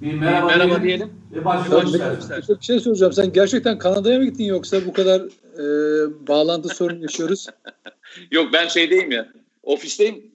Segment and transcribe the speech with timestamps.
[0.00, 1.12] Bir merhaba, merhaba diyelim.
[1.32, 2.56] Ve başlayalım istersen.
[2.60, 3.12] Bir şey soracağım.
[3.12, 5.20] Sen gerçekten Kanada'ya mı gittin yoksa bu kadar
[5.58, 5.66] e,
[6.28, 7.46] bağlantı sorunu yaşıyoruz?
[8.30, 9.32] Yok ben şeydeyim ya.
[9.62, 10.32] Ofisteyim.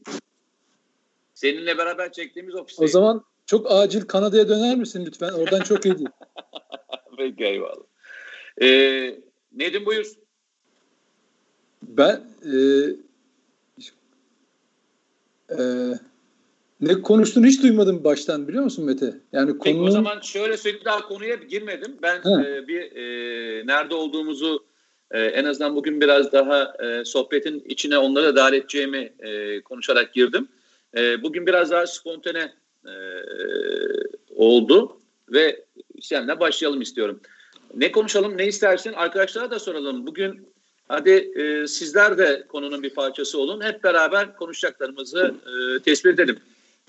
[1.33, 2.91] Seninle beraber çektiğimiz O ofisteyim.
[2.91, 5.29] zaman çok acil Kanada'ya döner misin lütfen?
[5.31, 6.09] Oradan çok iyi değil.
[7.17, 7.83] Peki eyvallah.
[8.61, 9.19] Ee,
[9.55, 10.05] Nedim buyur.
[11.83, 12.51] Ben e,
[15.49, 15.59] e,
[16.81, 19.13] ne konuştuğunu hiç duymadım baştan biliyor musun Mete?
[19.31, 21.97] Yani Peki konunun o zaman şöyle söyleyeyim daha konuya girmedim.
[22.01, 24.65] Ben e, bir e, nerede olduğumuzu
[25.11, 30.13] e, en azından bugün biraz daha e, sohbetin içine onları da dahil edeceğimi e, konuşarak
[30.13, 30.47] girdim.
[30.97, 32.53] E, bugün biraz daha spontane
[32.85, 32.93] e,
[34.35, 34.97] oldu
[35.29, 35.65] ve
[36.01, 37.19] seninle başlayalım istiyorum.
[37.75, 38.93] Ne konuşalım, ne istersin?
[38.93, 40.07] Arkadaşlara da soralım.
[40.07, 40.47] Bugün
[40.87, 43.63] hadi e, sizler de konunun bir parçası olun.
[43.63, 46.37] Hep beraber konuşacaklarımızı e, tespit edelim.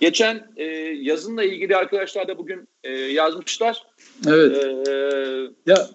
[0.07, 0.65] Geçen e,
[1.01, 3.87] yazınla ilgili arkadaşlar da bugün e, yazmışlar.
[4.29, 4.93] evet E,
[5.67, 5.89] ya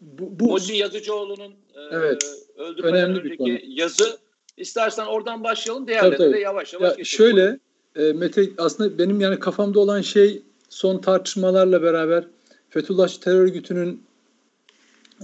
[0.00, 2.24] bu, bu Mozi Yazıcıoğlu'nun e, Evet.
[2.56, 3.58] öldürmeden Önemli bir konu.
[3.66, 4.18] yazı.
[4.56, 5.86] İstersen oradan başlayalım.
[5.86, 6.42] Diğerlerine Tabii, de tabii.
[6.42, 7.04] yavaş yavaş Ya geçelim.
[7.04, 7.58] şöyle
[7.96, 12.24] e, Mete aslında benim yani kafamda olan şey son tartışmalarla beraber
[12.70, 14.02] Fethullah terör örgütünün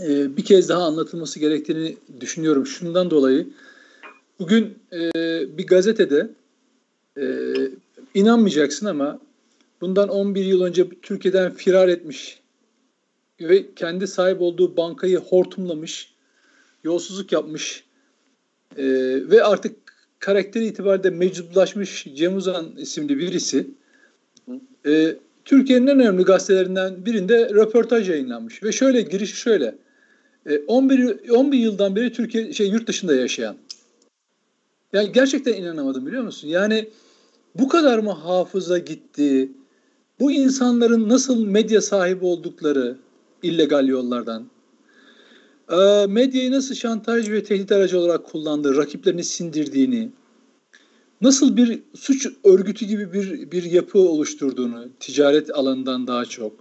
[0.09, 2.67] e, bir kez daha anlatılması gerektiğini düşünüyorum.
[2.67, 3.47] Şundan dolayı
[4.39, 5.11] bugün e,
[5.59, 6.31] bir gazetede
[7.19, 7.25] e,
[8.17, 9.21] inanmayacaksın ama
[9.81, 12.41] bundan 11 yıl önce Türkiye'den firar etmiş
[13.41, 16.15] ve kendi sahip olduğu bankayı hortumlamış,
[16.85, 17.85] yolsuzluk yapmış
[18.77, 18.85] e,
[19.31, 19.77] ve artık
[20.19, 23.67] karakteri itibariyle meczuplaşmış Cem Uzan isimli birisi
[24.87, 28.63] e, Türkiye'nin en önemli gazetelerinden birinde röportaj yayınlanmış.
[28.63, 29.75] Ve şöyle girişi şöyle.
[30.47, 33.57] E, 11 11 yıldan beri Türkiye şey yurt dışında yaşayan.
[34.93, 36.49] Yani gerçekten inanamadım biliyor musun?
[36.49, 36.89] Yani
[37.59, 39.53] bu kadar mı hafıza gitti?
[40.21, 42.97] Bu insanların nasıl medya sahibi oldukları
[43.43, 44.47] illegal yollardan,
[45.71, 50.11] e, medyayı nasıl şantaj ve tehdit aracı olarak kullandığı, rakiplerini sindirdiğini,
[51.21, 56.53] nasıl bir suç örgütü gibi bir, bir yapı oluşturduğunu, ticaret alanından daha çok,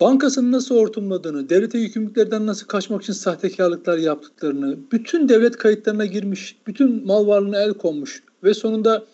[0.00, 7.06] bankasını nasıl hortumladığını, devlete yükümlülüklerden nasıl kaçmak için sahtekarlıklar yaptıklarını, bütün devlet kayıtlarına girmiş, bütün
[7.06, 9.04] mal varlığına el konmuş ve sonunda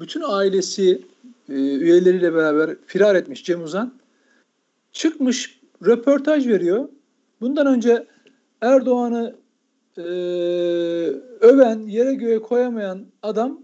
[0.00, 1.02] bütün ailesi
[1.48, 3.92] e, üyeleriyle beraber firar etmiş Cem Uzan,
[4.92, 6.88] çıkmış röportaj veriyor.
[7.40, 8.06] Bundan önce
[8.60, 9.34] Erdoğan'ı
[9.98, 10.02] e,
[11.40, 13.60] öven, yere göğe koyamayan adam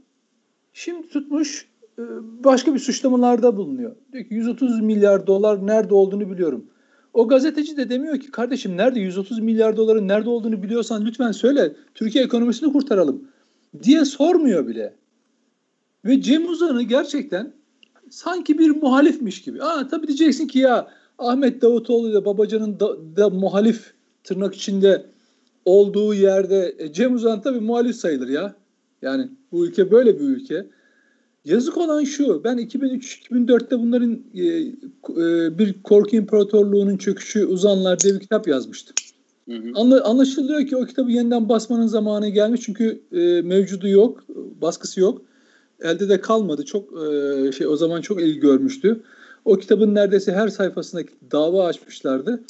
[0.72, 2.02] şimdi tutmuş e,
[2.44, 3.96] başka bir suçlamalarda bulunuyor.
[4.12, 6.66] Diyor ki 130 milyar dolar nerede olduğunu biliyorum.
[7.14, 11.72] O gazeteci de demiyor ki kardeşim nerede 130 milyar doların nerede olduğunu biliyorsan lütfen söyle.
[11.94, 13.28] Türkiye ekonomisini kurtaralım
[13.82, 14.94] diye sormuyor bile.
[16.06, 17.52] Ve Cem Uzan'ı gerçekten
[18.10, 19.62] sanki bir muhalifmiş gibi.
[19.62, 23.92] Aa tabii diyeceksin ki ya Ahmet Davutoğlu ile Babacan'ın da, da muhalif
[24.24, 25.06] tırnak içinde
[25.64, 28.54] olduğu yerde e, Cem Uzan tabii muhalif sayılır ya.
[29.02, 30.66] Yani bu ülke böyle bir ülke.
[31.44, 38.20] Yazık olan şu, ben 2003-2004'te bunların e, e, bir korku imparatorluğunun çöküşü uzanlar diye bir
[38.20, 38.94] kitap yazmıştım.
[39.48, 39.72] Hı hı.
[39.74, 44.24] Anla, anlaşılıyor ki o kitabı yeniden basmanın zamanı gelmiş çünkü e, mevcudu yok,
[44.60, 45.22] baskısı yok.
[45.80, 46.64] Elde de kalmadı.
[46.64, 49.02] Çok e, şey o zaman çok ilgi görmüştü.
[49.44, 52.42] O kitabın neredeyse her sayfasında dava açmışlardı.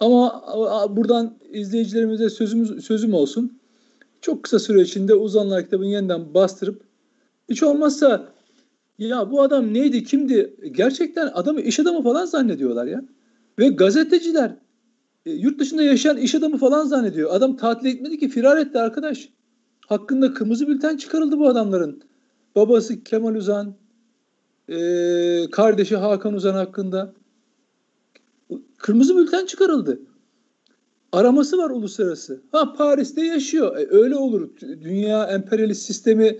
[0.00, 3.58] Ama a, buradan izleyicilerimize sözümüz sözüm olsun.
[4.20, 6.82] Çok kısa süre içinde uzanlar kitabını yeniden bastırıp
[7.48, 8.28] hiç olmazsa
[8.98, 10.56] ya bu adam neydi, kimdi?
[10.72, 13.04] Gerçekten adamı iş adamı falan zannediyorlar ya.
[13.58, 14.56] Ve gazeteciler
[15.26, 17.30] e, yurt dışında yaşayan iş adamı falan zannediyor.
[17.34, 19.28] Adam tatil etmedi ki firar etti arkadaş.
[19.86, 22.02] Hakkında kırmızı bülten çıkarıldı bu adamların.
[22.56, 23.74] Babası Kemal Uzan,
[24.68, 24.76] e,
[25.50, 27.12] kardeşi Hakan Uzan hakkında
[28.78, 30.00] kırmızı bülten çıkarıldı.
[31.12, 32.42] Araması var uluslararası.
[32.52, 33.76] Ha Paris'te yaşıyor.
[33.76, 34.50] E, öyle olur.
[34.60, 36.38] Dünya emperyalist sistemi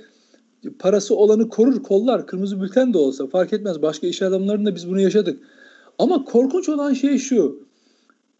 [0.78, 2.26] parası olanı korur, kollar.
[2.26, 3.82] Kırmızı bülten de olsa fark etmez.
[3.82, 5.40] Başka iş adamlarında biz bunu yaşadık.
[5.98, 7.66] Ama korkunç olan şey şu.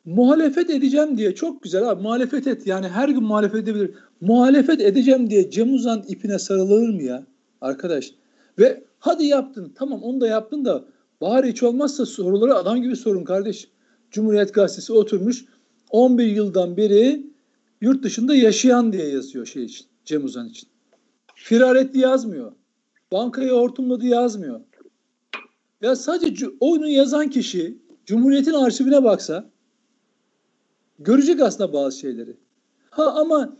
[0.04, 2.66] Muhalefet edeceğim diye çok güzel abi muhalefet et.
[2.66, 3.90] Yani her gün muhalefet edebilir.
[4.20, 7.26] Muhalefet edeceğim diye Cem Uzan ipine sarılır mı ya
[7.60, 8.12] arkadaş?
[8.58, 10.84] Ve hadi yaptın tamam onu da yaptın da
[11.20, 13.68] bari hiç olmazsa soruları adam gibi sorun kardeş.
[14.10, 15.44] Cumhuriyet Gazetesi oturmuş
[15.90, 17.26] 11 yıldan beri
[17.80, 20.68] yurt dışında yaşayan diye yazıyor şey için Cem Uzan için.
[21.34, 22.52] Firar etti yazmıyor.
[23.12, 24.60] Bankayı hortumladı yazmıyor.
[25.80, 29.50] Ya sadece oyunu yazan kişi Cumhuriyet'in arşivine baksa
[30.98, 32.36] görecek aslında bazı şeyleri.
[32.90, 33.56] Ha ama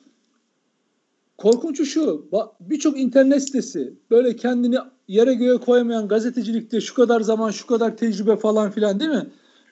[1.38, 2.28] korkunçu şu
[2.60, 4.76] birçok internet sitesi böyle kendini
[5.08, 9.26] yere göğe koyamayan gazetecilikte şu kadar zaman şu kadar tecrübe falan filan değil mi?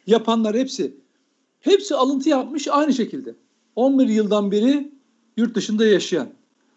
[0.06, 0.96] Yapanlar hepsi.
[1.61, 3.34] Hepsi alıntı yapmış aynı şekilde.
[3.76, 4.93] 11 yıldan beri
[5.37, 6.28] yurt dışında yaşayan.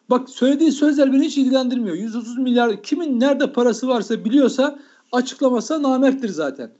[0.10, 1.96] Bak söylediği sözler beni hiç ilgilendirmiyor.
[1.96, 4.80] 130 milyar kimin nerede parası varsa biliyorsa
[5.12, 6.72] açıklamasa namerttir zaten.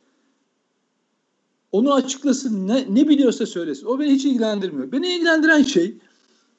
[1.72, 3.86] Onu açıklasın ne, ne biliyorsa söylesin.
[3.86, 4.92] O beni hiç ilgilendirmiyor.
[4.92, 5.98] Beni ilgilendiren şey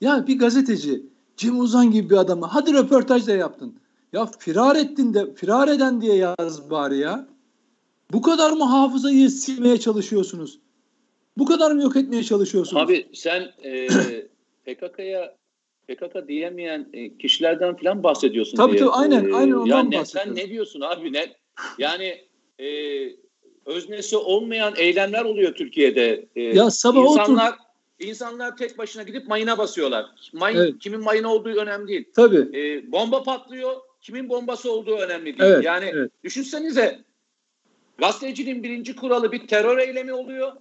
[0.01, 1.07] ya bir gazeteci
[1.39, 3.75] Cem Uzan gibi bir adamı hadi röportaj da yaptın.
[4.13, 7.27] Ya firar ettin de firar eden diye yaz bari ya.
[8.13, 10.59] Bu kadar mı hafızayı silmeye çalışıyorsunuz?
[11.39, 12.83] Bu kadar mı yok etmeye çalışıyorsunuz?
[12.83, 13.89] Abi sen e,
[14.67, 15.35] PKK'ya
[15.89, 18.81] PKK diyemeyen e, kişilerden falan bahsediyorsun tabii, diye.
[18.81, 20.37] Tabii aynen, aynen ondan yani bahsediyorum.
[20.37, 21.33] Sen ne diyorsun abi ne?
[21.79, 22.25] Yani
[22.61, 22.69] e,
[23.67, 26.29] öznesi olmayan eylemler oluyor Türkiye'de.
[26.37, 27.68] E, ya sabah insanlar, otur.
[27.99, 30.07] İnsanlar tek başına gidip mayına basıyorlar.
[30.33, 30.79] Mayın, evet.
[30.81, 32.05] Kimin mayın olduğu önemli değil.
[32.17, 32.59] Tabii.
[32.59, 33.77] E, bomba patlıyor.
[34.01, 35.51] Kimin bombası olduğu önemli değil.
[35.51, 36.13] Evet, yani evet.
[36.25, 36.99] düşünsenize
[37.99, 40.53] gazeteciliğin birinci kuralı bir terör eylemi oluyor.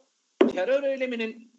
[0.53, 1.51] Terör eyleminin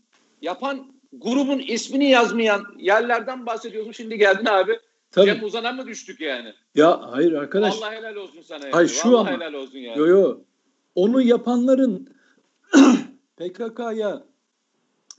[0.43, 3.93] yapan grubun ismini yazmayan yerlerden bahsediyorsun.
[3.93, 4.79] Şimdi geldin abi.
[5.11, 5.27] Tabii.
[5.27, 6.55] Cem Uzan'a mı düştük yani?
[6.75, 7.75] Ya hayır arkadaş.
[7.79, 8.65] Allah helal olsun sana.
[8.65, 8.73] Yani.
[8.73, 9.47] Hayır şu Vallahi ama.
[9.47, 9.99] helal olsun yani.
[9.99, 10.39] Yo yo.
[10.95, 12.09] Onu yapanların
[13.37, 14.23] PKK'ya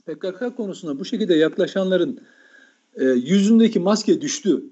[0.06, 2.20] PKK konusuna bu şekilde yaklaşanların
[2.94, 4.64] e, yüzündeki maske düştü.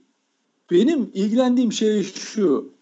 [0.71, 2.79] Benim ilgilendiğim şey şu.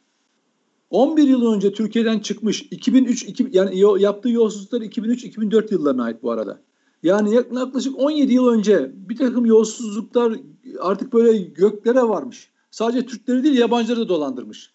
[0.90, 6.60] 11 yıl önce Türkiye'den çıkmış 2003 2, yani yaptığı yolsuzluklar 2003-2004 yıllarına ait bu arada.
[7.02, 10.32] Yani yaklaşık 17 yıl önce bir takım yolsuzluklar
[10.80, 12.50] artık böyle göklere varmış.
[12.70, 14.70] Sadece Türkleri değil yabancıları da dolandırmış.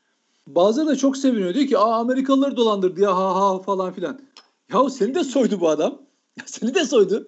[0.48, 1.54] Bazıları da çok seviniyor.
[1.54, 4.20] Diyor ki Aa, Amerikalıları dolandırdı ya ha ha falan filan.
[4.74, 6.02] Yahu seni de soydu bu adam.
[6.38, 7.28] Ya seni de soydu.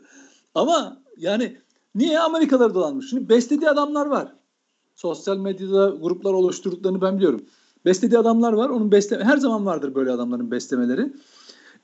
[0.56, 1.58] Ama yani
[1.96, 3.10] niye Amerikalıları dolandırmış?
[3.10, 4.34] Şimdi beslediği adamlar var.
[4.96, 7.46] Sosyal medyada gruplar oluşturduklarını ben biliyorum.
[7.86, 8.70] Beslediği adamlar var.
[8.70, 11.14] Onun besle her zaman vardır böyle adamların beslemeleri.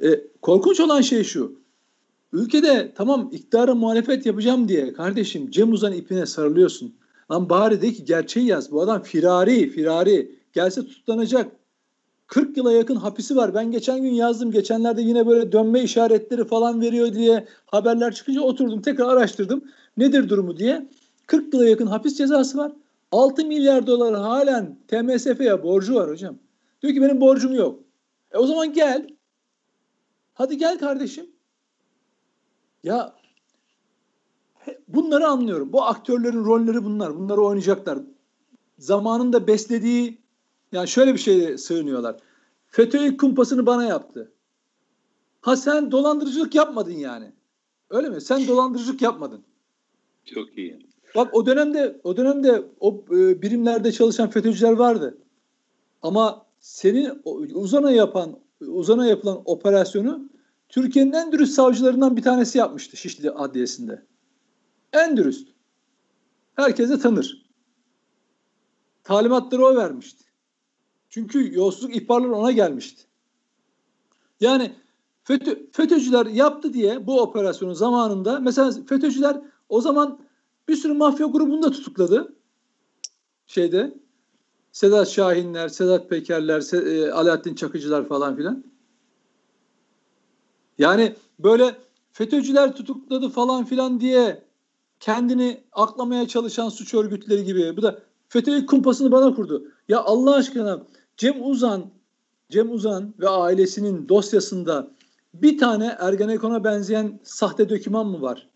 [0.04, 1.60] E, korkunç olan şey şu.
[2.34, 6.96] Ülkede tamam iktidara muhalefet yapacağım diye kardeşim Cem Uzan ipine sarılıyorsun.
[7.32, 8.72] Lan bari de ki gerçeği yaz.
[8.72, 10.40] Bu adam firari, firari.
[10.54, 11.52] Gelse tutuklanacak.
[12.30, 13.54] 40 yıla yakın hapisi var.
[13.54, 14.52] Ben geçen gün yazdım.
[14.52, 18.82] Geçenlerde yine böyle dönme işaretleri falan veriyor diye haberler çıkınca oturdum.
[18.82, 19.64] Tekrar araştırdım.
[19.98, 20.90] Nedir durumu diye.
[21.28, 22.72] 40 yıla yakın hapis cezası var.
[23.12, 26.38] 6 milyar dolar halen TMSF'ye borcu var hocam.
[26.82, 27.80] Diyor ki benim borcum yok.
[28.32, 29.08] E o zaman gel.
[30.34, 31.26] Hadi gel kardeşim.
[32.84, 33.14] Ya
[34.88, 35.74] bunları anlıyorum.
[35.74, 37.16] Bu aktörlerin rolleri bunlar.
[37.16, 38.00] Bunları oynayacaklar.
[38.78, 40.19] Zamanında beslediği
[40.72, 42.18] yani şöyle bir şeye sığınıyorlar.
[42.68, 44.32] FETÖ kumpasını bana yaptı.
[45.42, 47.32] Ha sen dolandırıcılık yapmadın yani.
[47.90, 48.22] Öyle mi?
[48.22, 49.44] Sen dolandırıcılık yapmadın.
[50.26, 50.90] Çok iyi.
[51.16, 55.18] Bak o dönemde o dönemde o e, birimlerde çalışan FETÖ'cüler vardı.
[56.02, 57.22] Ama senin
[57.54, 60.30] uzana yapan uzana yapılan operasyonu
[60.70, 64.06] Türkiye'nin en dürüst savcılarından bir tanesi yapmıştı Şişli Adliyesi'nde.
[64.94, 65.50] En dürüst.
[66.56, 67.50] Herkese tanır.
[69.04, 70.29] Talimatları o vermişti.
[71.10, 73.04] Çünkü yolsuzluk ihbarları ona gelmişti.
[74.40, 74.76] Yani
[75.24, 80.20] FETÖ, FETÖ'cüler yaptı diye bu operasyonun zamanında mesela FETÖ'cüler o zaman
[80.68, 82.36] bir sürü mafya grubunu da tutukladı.
[83.48, 83.94] Şeyde
[84.72, 88.64] Sedat Şahinler, Sedat Pekerler, Se- Alaaddin Çakıcılar falan filan.
[90.78, 91.76] Yani böyle
[92.12, 94.44] FETÖ'cüler tutukladı falan filan diye
[95.00, 97.78] kendini aklamaya çalışan suç örgütleri gibi.
[97.78, 99.72] Bu da FETÖ kumpasını bana kurdu.
[99.88, 100.84] Ya Allah aşkına
[101.20, 101.92] Cem Uzan
[102.50, 104.92] Cem Uzan ve ailesinin dosyasında
[105.34, 108.50] bir tane Ergenekon'a benzeyen sahte döküman mı var?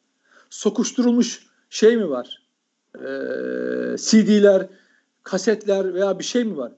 [0.50, 2.44] Sokuşturulmuş şey mi var?
[2.96, 3.02] Ee,
[3.98, 4.70] CD'ler,
[5.24, 6.72] kasetler veya bir şey mi var?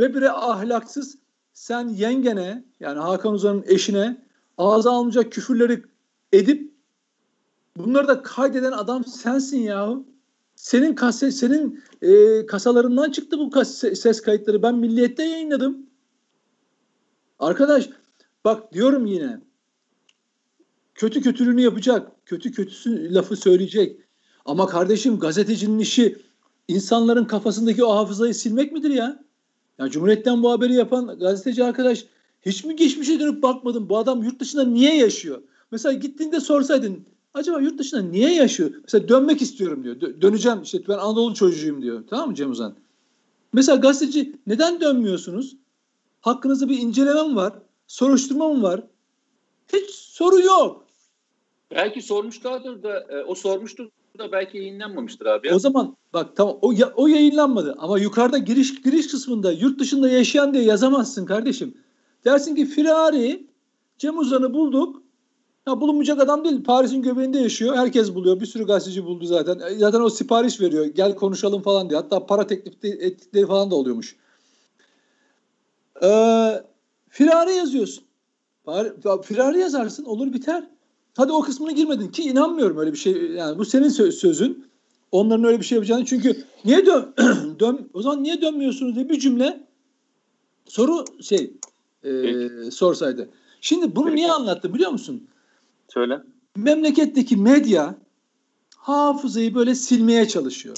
[0.00, 1.18] Ve bire ahlaksız
[1.52, 4.26] sen yengene yani Hakan Uzan'ın eşine
[4.58, 5.82] ağza almayacak küfürleri
[6.32, 6.72] edip
[7.76, 10.04] bunları da kaydeden adam sensin yahu.
[10.60, 14.62] Senin kase, senin e, kasalarından çıktı bu kase, ses kayıtları.
[14.62, 15.86] Ben Milliyet'te yayınladım.
[17.38, 17.90] Arkadaş
[18.44, 19.40] bak diyorum yine
[20.94, 22.26] kötü kötülüğünü yapacak.
[22.26, 24.00] Kötü kötüsü lafı söyleyecek.
[24.44, 26.16] Ama kardeşim gazetecinin işi
[26.68, 29.24] insanların kafasındaki o hafızayı silmek midir ya?
[29.78, 32.06] Ya Cumhuriyet'ten bu haberi yapan gazeteci arkadaş
[32.42, 33.88] hiç mi geçmişe dönüp bakmadın?
[33.88, 35.42] Bu adam yurt dışında niye yaşıyor?
[35.70, 38.70] Mesela gittiğinde sorsaydın acaba yurt dışında niye yaşıyor?
[38.82, 39.96] Mesela dönmek istiyorum diyor.
[39.96, 42.04] Dö- döneceğim işte ben Anadolu çocuğuyum diyor.
[42.10, 42.74] Tamam mı Cem Uzan?
[43.52, 45.56] Mesela gazeteci neden dönmüyorsunuz?
[46.20, 47.52] Hakkınızda bir inceleme mi var?
[47.86, 48.82] Soruşturma mı var?
[49.72, 50.86] Hiç soru yok.
[51.70, 55.48] Belki sormuşlardır da e, o sormuştur da belki yayınlanmamıştır abi.
[55.48, 55.54] Ya.
[55.54, 60.08] O zaman bak tamam o, ya, o yayınlanmadı ama yukarıda giriş giriş kısmında yurt dışında
[60.10, 61.74] yaşayan diye yazamazsın kardeşim.
[62.24, 63.46] Dersin ki firari
[63.98, 65.02] Cem Uzan'ı bulduk.
[65.64, 66.64] Ha, bulunmayacak adam değil.
[66.64, 67.76] Paris'in göbeğinde yaşıyor.
[67.76, 68.40] Herkes buluyor.
[68.40, 69.58] Bir sürü gazeteci buldu zaten.
[69.58, 70.84] E, zaten o sipariş veriyor.
[70.84, 72.00] Gel konuşalım falan diye.
[72.00, 74.16] Hatta para teklif ettikleri falan da oluyormuş.
[76.02, 76.62] Ee,
[77.08, 78.04] firari yazıyorsun.
[79.22, 80.04] Firari yazarsın.
[80.04, 80.64] Olur biter.
[81.16, 83.12] Hadi o kısmına girmedin ki inanmıyorum öyle bir şey.
[83.12, 84.70] Yani bu senin sözün.
[85.12, 86.04] Onların öyle bir şey yapacağını.
[86.04, 87.14] Çünkü niye dön,
[87.60, 89.66] dön o zaman niye dönmüyorsunuz diye bir cümle
[90.66, 91.52] soru şey
[92.04, 92.10] e,
[92.70, 93.28] sorsaydı.
[93.60, 95.28] Şimdi bunu niye anlattım biliyor musun?
[95.94, 96.22] Söyle.
[96.56, 97.94] Memleketteki medya
[98.76, 100.76] hafızayı böyle silmeye çalışıyor.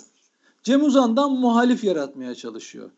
[0.63, 2.91] Cem Uzan'dan muhalif yaratmaya çalışıyor.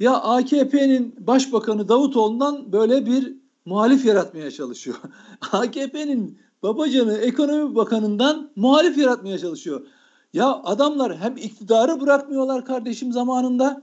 [0.00, 4.96] Ya AKP'nin başbakanı Davutoğlu'ndan böyle bir muhalif yaratmaya çalışıyor.
[5.52, 9.86] AKP'nin babacanı ekonomi bakanından muhalif yaratmaya çalışıyor.
[10.32, 13.82] Ya adamlar hem iktidarı bırakmıyorlar kardeşim zamanında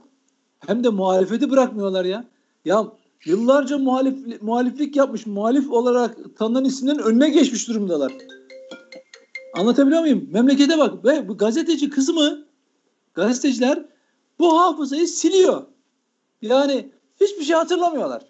[0.66, 2.24] hem de muhalefeti bırakmıyorlar ya.
[2.64, 2.86] Ya
[3.24, 8.12] yıllarca muhalif, muhaliflik yapmış, muhalif olarak tanınan isimlerin önüne geçmiş durumdalar.
[9.54, 10.28] Anlatabiliyor muyum?
[10.30, 11.04] Memlekete bak.
[11.04, 12.46] Ve bu gazeteci kısmı
[13.14, 13.84] gazeteciler
[14.38, 15.66] bu hafızayı siliyor.
[16.42, 18.22] Yani hiçbir şey hatırlamıyorlar.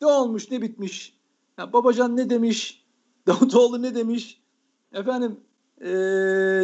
[0.00, 1.14] Ne olmuş, ne bitmiş.
[1.58, 2.84] Ya Babacan ne demiş,
[3.26, 4.40] Davutoğlu ne demiş,
[4.92, 5.40] efendim
[5.80, 5.90] ee,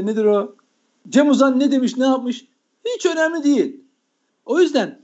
[0.07, 0.57] nedir o,
[1.09, 2.47] Cem Uzan ne demiş, ne yapmış
[2.85, 3.81] hiç önemli değil.
[4.45, 5.00] O yüzden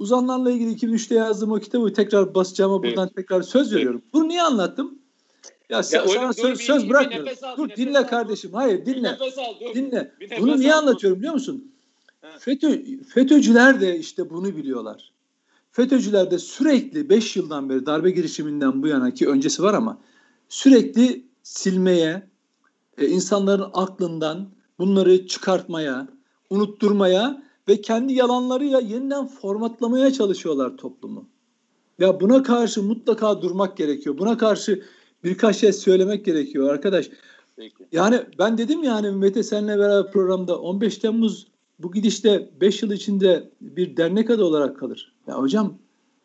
[0.00, 3.16] uzanlarla ilgili 2003'te yazdığım o kitabı tekrar basacağıma buradan evet.
[3.16, 4.02] tekrar söz veriyorum.
[4.12, 4.98] Bunu niye anlattım?
[5.68, 7.28] Ya, ya sana öyle, söz, bir, söz bırakmıyorum.
[7.56, 8.52] Dur dinle al, kardeşim.
[8.52, 9.08] Hayır dinle.
[9.08, 10.12] Al, dinle.
[10.40, 11.72] Bunu niye al, anlatıyorum biliyor musun?
[12.38, 15.12] FETÖ, FETÖ'cüler de işte bunu biliyorlar.
[15.72, 19.98] FETÖ'cüler de sürekli 5 yıldan beri darbe girişiminden bu yana ki öncesi var ama
[20.48, 22.28] sürekli silmeye,
[22.98, 26.08] e, insanların aklından bunları çıkartmaya,
[26.50, 31.28] unutturmaya ve kendi yalanlarıyla yeniden formatlamaya çalışıyorlar toplumu.
[31.98, 34.18] Ya buna karşı mutlaka durmak gerekiyor.
[34.18, 34.82] Buna karşı
[35.24, 37.10] birkaç şey söylemek gerekiyor arkadaş.
[37.56, 37.86] Peki.
[37.92, 41.46] Yani ben dedim ya hani Mete senle beraber programda 15 Temmuz
[41.78, 45.12] bu gidişte 5 yıl içinde bir dernek adı olarak kalır.
[45.26, 45.78] Ya hocam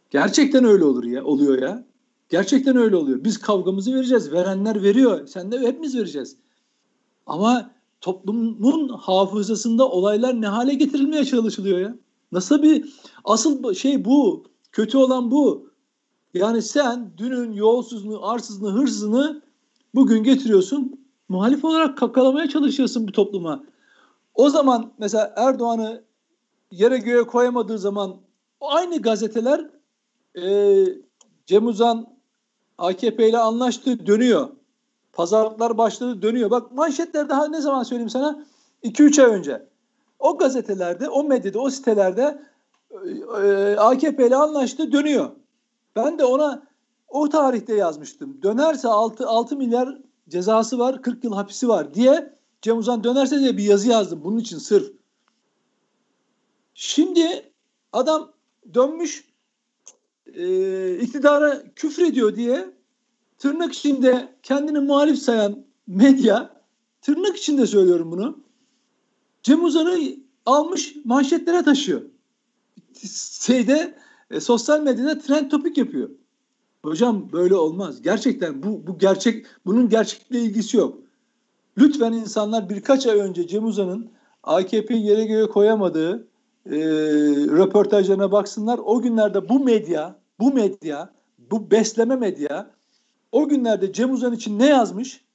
[0.09, 1.85] gerçekten öyle olur ya, oluyor ya.
[2.29, 3.23] Gerçekten öyle oluyor.
[3.23, 4.31] Biz kavgamızı vereceğiz.
[4.31, 5.27] Verenler veriyor.
[5.27, 6.37] Sen de hepimiz vereceğiz.
[7.25, 7.71] Ama
[8.05, 11.95] toplumun hafızasında olaylar ne hale getirilmeye çalışılıyor ya?
[12.31, 12.93] Nasıl bir
[13.23, 14.45] asıl şey bu.
[14.71, 15.69] Kötü olan bu.
[16.33, 19.41] Yani sen dünün yolsuzluğunu, arsızlığını, hırsızını
[19.95, 21.05] bugün getiriyorsun.
[21.29, 23.63] Muhalif olarak kakalamaya çalışıyorsun bu topluma.
[24.35, 26.03] O zaman mesela Erdoğan'ı
[26.71, 28.15] yere göğe koyamadığı zaman
[28.61, 29.69] aynı gazeteler
[30.41, 30.85] e,
[31.45, 32.07] Cem Uzan
[32.77, 34.49] AKP ile anlaştı dönüyor.
[35.15, 36.51] Pazarlıklar başladı dönüyor.
[36.51, 38.45] Bak manşetler daha ne zaman söyleyeyim sana?
[38.83, 39.67] 2-3 ay önce.
[40.19, 42.41] O gazetelerde, o medyada, o sitelerde
[43.43, 45.29] e, AKP ile anlaştı dönüyor.
[45.95, 46.63] Ben de ona
[47.07, 48.41] o tarihte yazmıştım.
[48.41, 49.97] Dönerse 6, 6 milyar
[50.29, 54.23] cezası var, 40 yıl hapisi var diye Cem Uzan dönerse diye bir yazı yazdım.
[54.23, 54.91] Bunun için sırf.
[56.73, 57.51] Şimdi
[57.93, 58.31] adam
[58.73, 59.25] dönmüş
[60.33, 62.74] e, iktidara küfrediyor diye
[63.37, 66.61] tırnak içinde kendini muhalif sayan medya
[67.01, 68.39] tırnak içinde söylüyorum bunu.
[69.43, 69.99] Cem Uzan'ı
[70.45, 72.01] almış manşetlere taşıyor.
[73.41, 73.95] Şeyde
[74.31, 76.09] e, sosyal medyada trend topik yapıyor.
[76.83, 78.01] Hocam böyle olmaz.
[78.01, 80.97] Gerçekten bu bu gerçek bunun gerçekle ilgisi yok.
[81.77, 84.11] Lütfen insanlar birkaç ay önce Cem Uzan'ın
[84.43, 86.27] AKP'yi yere göğe koyamadığı
[86.65, 86.77] e,
[87.57, 88.79] röportajlarına baksınlar.
[88.85, 91.13] O günlerde bu medya, bu medya,
[91.51, 92.74] bu besleme medya
[93.31, 95.25] o günlerde Cem Uzan için ne yazmış?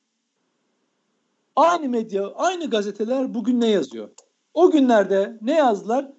[1.57, 4.09] Aynı medya, aynı gazeteler bugün ne yazıyor?
[4.55, 6.13] O günlerde ne yazdılar?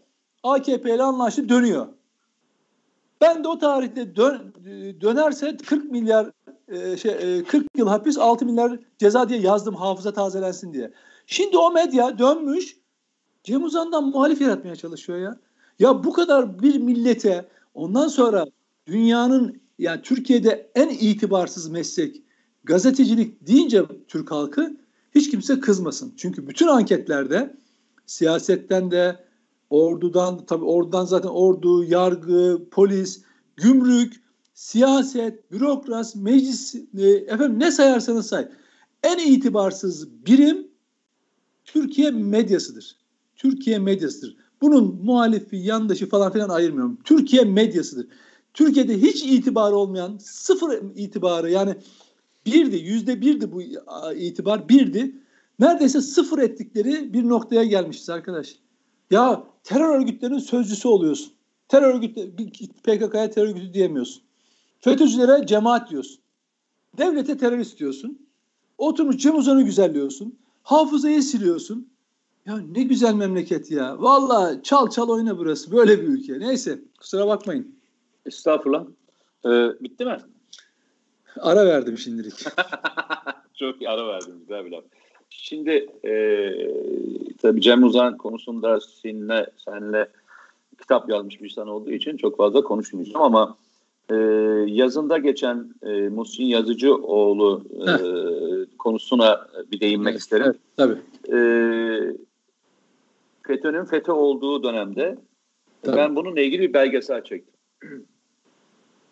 [0.43, 1.87] AKP ile anlaştı dönüyor.
[3.21, 4.53] Ben de o tarihte dön,
[5.01, 6.31] dönerse 40 milyar
[6.67, 10.91] e, şey 40 e, yıl hapis 6 milyar ceza diye yazdım hafıza tazelensin diye.
[11.25, 12.77] Şimdi o medya dönmüş
[13.43, 15.37] Cem Uzan'dan muhalif yaratmaya çalışıyor ya.
[15.79, 18.45] Ya bu kadar bir millete ondan sonra
[18.87, 22.21] dünyanın yani Türkiye'de en itibarsız meslek
[22.63, 24.77] gazetecilik deyince Türk halkı
[25.15, 26.13] hiç kimse kızmasın.
[26.17, 27.57] Çünkü bütün anketlerde
[28.05, 29.25] siyasetten de
[29.69, 33.21] ordudan tabii ordudan zaten ordu, yargı, polis,
[33.55, 34.21] gümrük,
[34.53, 38.47] siyaset, bürokras, meclis e, efendim ne sayarsanız say.
[39.03, 40.67] En itibarsız birim
[41.65, 42.97] Türkiye medyasıdır.
[43.35, 44.37] Türkiye medyasıdır.
[44.61, 46.97] Bunun muhalifi, yandaşı falan filan ayırmıyorum.
[47.03, 48.07] Türkiye medyasıdır.
[48.53, 51.75] Türkiye'de hiç itibarı olmayan sıfır itibarı yani
[52.45, 53.61] birdi yüzde birdi bu
[54.15, 55.15] itibar birdi.
[55.59, 58.55] neredeyse sıfır ettikleri bir noktaya gelmişiz arkadaş.
[59.11, 61.33] Ya terör örgütlerinin sözcüsü oluyorsun.
[61.67, 62.35] Terör örgütü
[62.83, 64.23] PKK'ya terör örgütü diyemiyorsun.
[64.79, 66.21] FETÖ'cülere cemaat diyorsun.
[66.97, 68.27] Devlete terörist diyorsun.
[68.77, 70.39] Oturmuş Cem Uzan'ı güzelliyorsun.
[70.63, 71.91] Hafızayı siliyorsun.
[72.45, 74.01] Ya ne güzel memleket ya.
[74.01, 75.71] Valla çal çal oyna burası.
[75.71, 76.39] Böyle bir ülke.
[76.39, 77.80] Neyse kusura bakmayın.
[78.25, 78.85] Estağfurullah.
[79.45, 79.49] Ee,
[79.83, 80.17] bitti mi?
[81.39, 82.33] Ara verdim şimdilik.
[83.53, 84.39] Çok iyi ara verdim.
[84.39, 84.83] Güzel bir laf.
[85.29, 86.13] Şimdi e,
[87.41, 90.09] tabii Cem Uzan konusunda seninle, seninle
[90.79, 93.57] kitap yazmış bir insan olduğu için çok fazla konuşmayacağım ama
[94.09, 94.15] e,
[94.67, 97.91] yazında geçen e, Muhsin Yazıcıoğlu e,
[98.77, 100.45] konusuna bir değinmek evet, isterim.
[100.45, 100.97] Evet, tabii.
[101.37, 101.39] E,
[103.47, 105.17] FETÖ'nün FETÖ olduğu dönemde
[105.81, 105.97] tabii.
[105.97, 107.53] ben bununla ilgili bir belgesel çektim.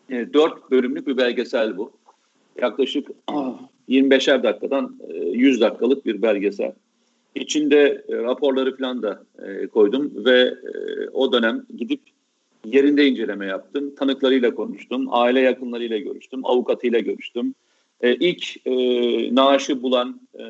[0.09, 1.91] E, dört bölümlük bir belgesel bu.
[2.61, 3.07] Yaklaşık
[3.89, 4.99] 25'er dakikadan
[5.31, 6.73] 100 dakikalık bir belgesel.
[7.35, 12.01] İçinde e, raporları falan da e, koydum ve e, o dönem gidip
[12.65, 13.95] yerinde inceleme yaptım.
[13.95, 17.55] Tanıklarıyla konuştum, aile yakınlarıyla görüştüm, avukatıyla görüştüm.
[18.01, 18.71] E, ilk e,
[19.35, 20.43] naaşı bulan e,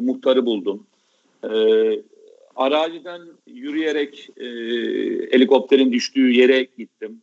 [0.00, 0.86] muhtarı buldum.
[1.44, 1.48] E,
[2.56, 4.46] araziden yürüyerek e,
[5.32, 7.22] helikopterin düştüğü yere gittim.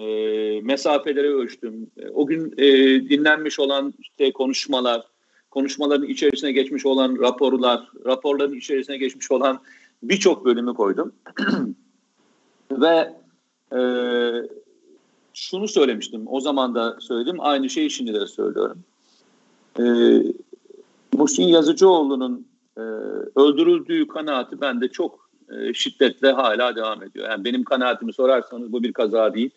[0.00, 1.90] E, mesafeleri ölçtüm.
[1.98, 2.66] E, o gün e,
[3.08, 5.02] dinlenmiş olan işte konuşmalar,
[5.50, 9.60] konuşmaların içerisine geçmiş olan raporlar, raporların içerisine geçmiş olan
[10.02, 11.12] birçok bölümü koydum.
[12.72, 13.12] Ve
[13.72, 13.80] e,
[15.34, 18.78] şunu söylemiştim, o zaman da söyledim, aynı şeyi şimdi de söylüyorum.
[19.78, 19.84] E,
[21.16, 22.80] Muhsin Yazıcıoğlu'nun e,
[23.36, 27.28] öldürüldüğü kanaati bende çok e, şiddetle hala devam ediyor.
[27.30, 29.50] Yani benim kanaatimi sorarsanız bu bir kaza değil,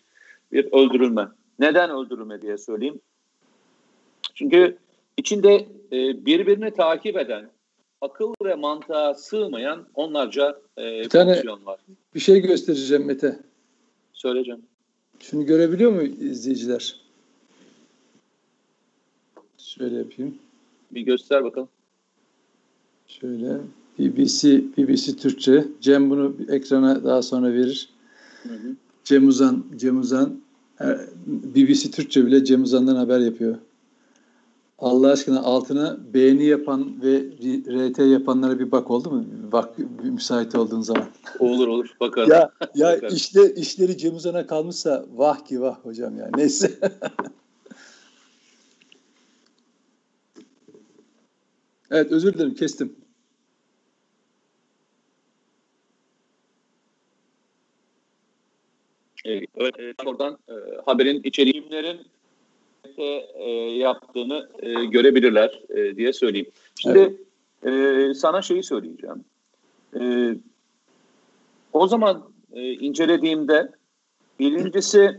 [0.54, 1.28] bir öldürülme.
[1.58, 3.00] Neden öldürülme diye söyleyeyim.
[4.34, 4.76] Çünkü
[5.16, 7.50] içinde e, birbirini takip eden,
[8.00, 11.80] akıl ve mantığa sığmayan onlarca e, bir tane var.
[12.14, 13.38] Bir şey göstereceğim Mete.
[14.12, 14.62] Söyleyeceğim.
[15.20, 17.00] Şunu görebiliyor mu izleyiciler?
[19.58, 20.38] Şöyle yapayım.
[20.90, 21.68] Bir göster bakalım.
[23.06, 23.58] Şöyle
[23.98, 25.64] BBC BBC Türkçe.
[25.80, 27.88] Cem bunu ekrana daha sonra verir.
[28.42, 28.76] Hı hı.
[29.04, 30.43] Cem Uzan, Cem Uzan
[31.26, 33.58] BBC Türkçe bile Cem Uzan'dan haber yapıyor.
[34.78, 37.22] Allah aşkına altına beğeni yapan ve
[37.88, 39.24] RT yapanlara bir bak oldu mu?
[39.52, 41.06] Bak müsait olduğun zaman.
[41.38, 42.30] Olur olur bakarım.
[42.30, 43.16] ya ya bakarım.
[43.16, 46.30] işte işleri Cem Uzan'a kalmışsa vah ki vah hocam ya.
[46.36, 46.70] Neyse.
[51.90, 53.03] evet özür dilerim kestim.
[59.24, 59.48] Evet,
[60.06, 60.52] oradan e,
[60.86, 62.00] haberin içeriğimlerin
[62.96, 63.04] e,
[63.78, 66.50] yaptığını e, görebilirler e, diye söyleyeyim.
[66.74, 67.16] Şimdi
[67.62, 68.10] evet.
[68.10, 69.24] e, sana şeyi söyleyeceğim.
[70.00, 70.34] E,
[71.72, 73.72] o zaman e, incelediğimde
[74.40, 75.16] birincisi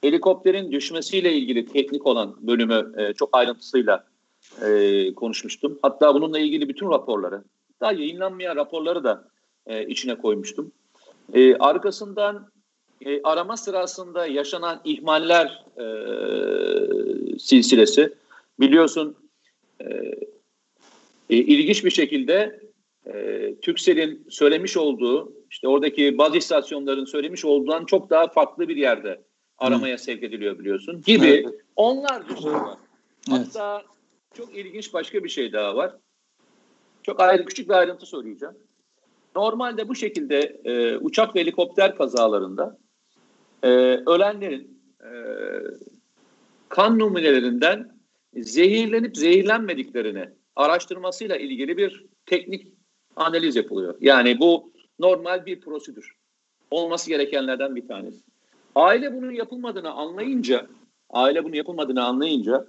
[0.00, 4.04] helikopterin düşmesiyle ilgili teknik olan bölümü e, çok ayrıntısıyla
[4.62, 5.78] e, konuşmuştum.
[5.82, 7.44] Hatta bununla ilgili bütün raporları,
[7.80, 9.28] daha yayınlanmayan raporları da
[9.66, 10.72] e, içine koymuştum.
[11.34, 12.48] E, arkasından
[13.00, 15.86] e, arama sırasında yaşanan ihmaller e,
[17.38, 18.14] silsilesi
[18.60, 19.16] biliyorsun
[19.80, 19.84] e,
[21.30, 22.60] e, ilginç bir şekilde
[23.06, 29.20] e, Türksel'in söylemiş olduğu işte oradaki bazı istasyonların söylemiş olduğundan çok daha farklı bir yerde
[29.58, 30.02] aramaya Hı.
[30.02, 31.54] sevk ediliyor biliyorsun gibi evet.
[31.76, 32.78] onlarca şey var.
[33.30, 33.40] Evet.
[33.40, 33.82] Hatta
[34.34, 35.96] çok ilginç başka bir şey daha var.
[37.02, 38.54] Çok ayrı küçük bir ayrıntı söyleyeceğim.
[39.36, 42.78] Normalde bu şekilde e, uçak ve helikopter kazalarında
[43.62, 43.68] e,
[44.06, 45.10] ölenlerin e,
[46.68, 47.98] kan numunelerinden
[48.36, 52.68] zehirlenip zehirlenmediklerini araştırmasıyla ilgili bir teknik
[53.16, 53.94] analiz yapılıyor.
[54.00, 56.12] Yani bu normal bir prosedür.
[56.70, 58.20] Olması gerekenlerden bir tanesi.
[58.74, 60.66] Aile bunun yapılmadığını anlayınca,
[61.10, 62.66] aile bunu yapılmadığını anlayınca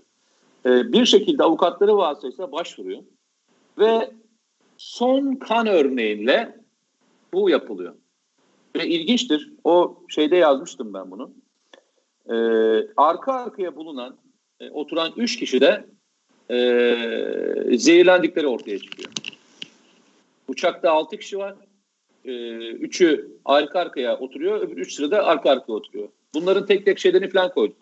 [0.65, 3.03] e, bir şekilde avukatları vasıtasıyla başvuruyor
[3.77, 4.11] ve
[4.77, 6.59] son kan örneğiyle
[7.33, 7.95] bu yapılıyor.
[8.75, 9.53] Ve ilginçtir.
[9.63, 11.31] O şeyde yazmıştım ben bunu.
[12.29, 14.17] Ee, arka arkaya bulunan,
[14.59, 15.85] e, oturan üç kişi de
[16.51, 16.57] e,
[17.77, 19.09] zehirlendikleri ortaya çıkıyor.
[20.47, 21.55] Uçakta altı kişi var.
[22.25, 22.31] E,
[22.71, 26.09] üçü arka arkaya oturuyor, öbür üç sırada arka arkaya oturuyor.
[26.33, 27.77] Bunların tek tek şeylerini falan koyduk.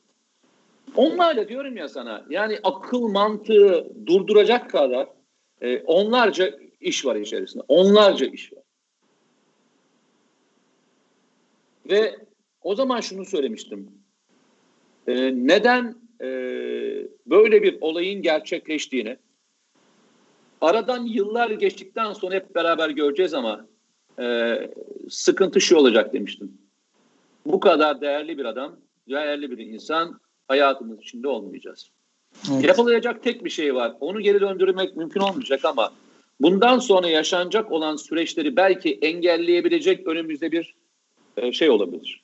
[0.96, 5.08] Onlarla diyorum ya sana, yani akıl mantığı durduracak kadar
[5.62, 7.64] e, onlarca iş var içerisinde.
[7.68, 8.64] Onlarca iş var.
[11.90, 12.16] Ve
[12.62, 13.92] o zaman şunu söylemiştim.
[15.08, 16.28] Ee, neden e,
[17.26, 19.18] böyle bir olayın gerçekleştiğini
[20.62, 23.68] aradan yıllar geçtikten sonra hep beraber göreceğiz ama
[24.20, 24.56] e,
[25.10, 26.58] sıkıntı şu olacak demiştim.
[27.46, 28.76] Bu kadar değerli bir adam,
[29.10, 31.92] değerli bir insan hayatımız içinde olmayacağız.
[32.54, 32.66] Evet.
[32.66, 33.94] Yapılacak tek bir şey var.
[34.00, 35.94] Onu geri döndürmek mümkün olmayacak ama
[36.40, 40.76] bundan sonra yaşanacak olan süreçleri belki engelleyebilecek önümüzde bir
[41.38, 42.24] e, şey olabilir.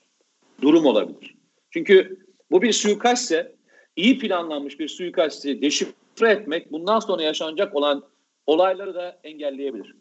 [0.62, 1.36] Durum olabilir.
[1.72, 2.18] Çünkü
[2.52, 3.56] bu bir suikastse
[3.96, 8.04] iyi planlanmış bir suikasti deşifre etmek bundan sonra yaşanacak olan
[8.48, 9.96] olayları da engelleyebilir.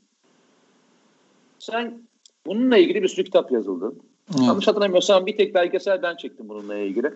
[1.59, 2.03] Sen
[2.46, 3.92] bununla ilgili bir sürü kitap yazıldı.
[4.31, 4.46] Evet.
[4.46, 7.07] Yanlış hatırlamıyorsam bir tek belgesel ben çektim bununla ilgili.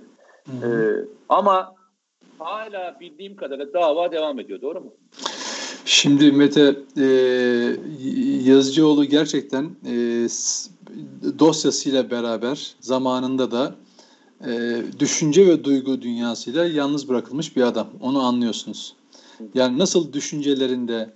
[0.48, 0.66] Ee,
[1.28, 1.74] ama
[2.38, 4.60] hala bildiğim kadarıyla dava devam ediyor.
[4.60, 4.94] Doğru mu?
[5.86, 7.04] Şimdi Mete e,
[8.44, 9.92] Yazıcıoğlu gerçekten e,
[11.38, 13.74] dosyasıyla beraber zamanında da
[14.46, 17.88] e, düşünce ve duygu dünyasıyla yalnız bırakılmış bir adam.
[18.00, 18.94] Onu anlıyorsunuz.
[19.54, 21.14] Yani nasıl düşüncelerinde,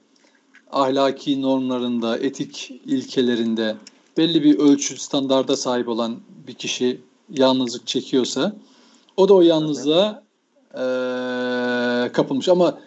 [0.73, 3.77] ahlaki normlarında, etik ilkelerinde
[4.17, 8.57] belli bir ölçü standarda sahip olan bir kişi yalnızlık çekiyorsa
[9.17, 10.23] o da o yalnızlığa
[10.75, 10.83] e,
[12.13, 12.49] kapılmış.
[12.49, 12.79] Ama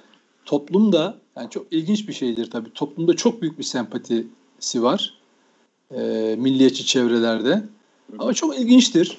[0.46, 2.74] toplumda yani çok ilginç bir şeydir tabii.
[2.74, 5.18] Toplumda çok büyük bir sempatisi var.
[5.92, 7.64] E, milliyetçi çevrelerde.
[8.20, 9.18] Ama çok ilginçtir.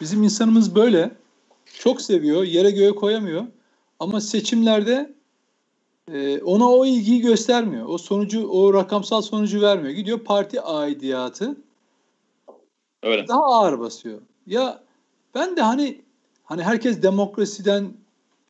[0.00, 1.16] Bizim insanımız böyle.
[1.78, 3.46] Çok seviyor, yere göğe koyamıyor.
[4.00, 5.14] Ama seçimlerde
[6.12, 7.86] e, ona o ilgiyi göstermiyor.
[7.88, 9.94] O sonucu, o rakamsal sonucu vermiyor.
[9.94, 11.56] Gidiyor parti aidiyatı
[13.02, 13.28] Öyle.
[13.28, 14.20] daha ağır basıyor.
[14.46, 14.82] Ya
[15.34, 16.00] ben de hani
[16.44, 17.92] hani herkes demokrasiden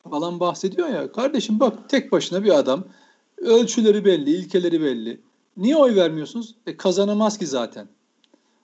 [0.09, 1.11] falan bahsediyor ya.
[1.11, 2.83] Kardeşim bak tek başına bir adam.
[3.37, 5.19] Ölçüleri belli, ilkeleri belli.
[5.57, 6.55] Niye oy vermiyorsunuz?
[6.67, 7.87] E kazanamaz ki zaten.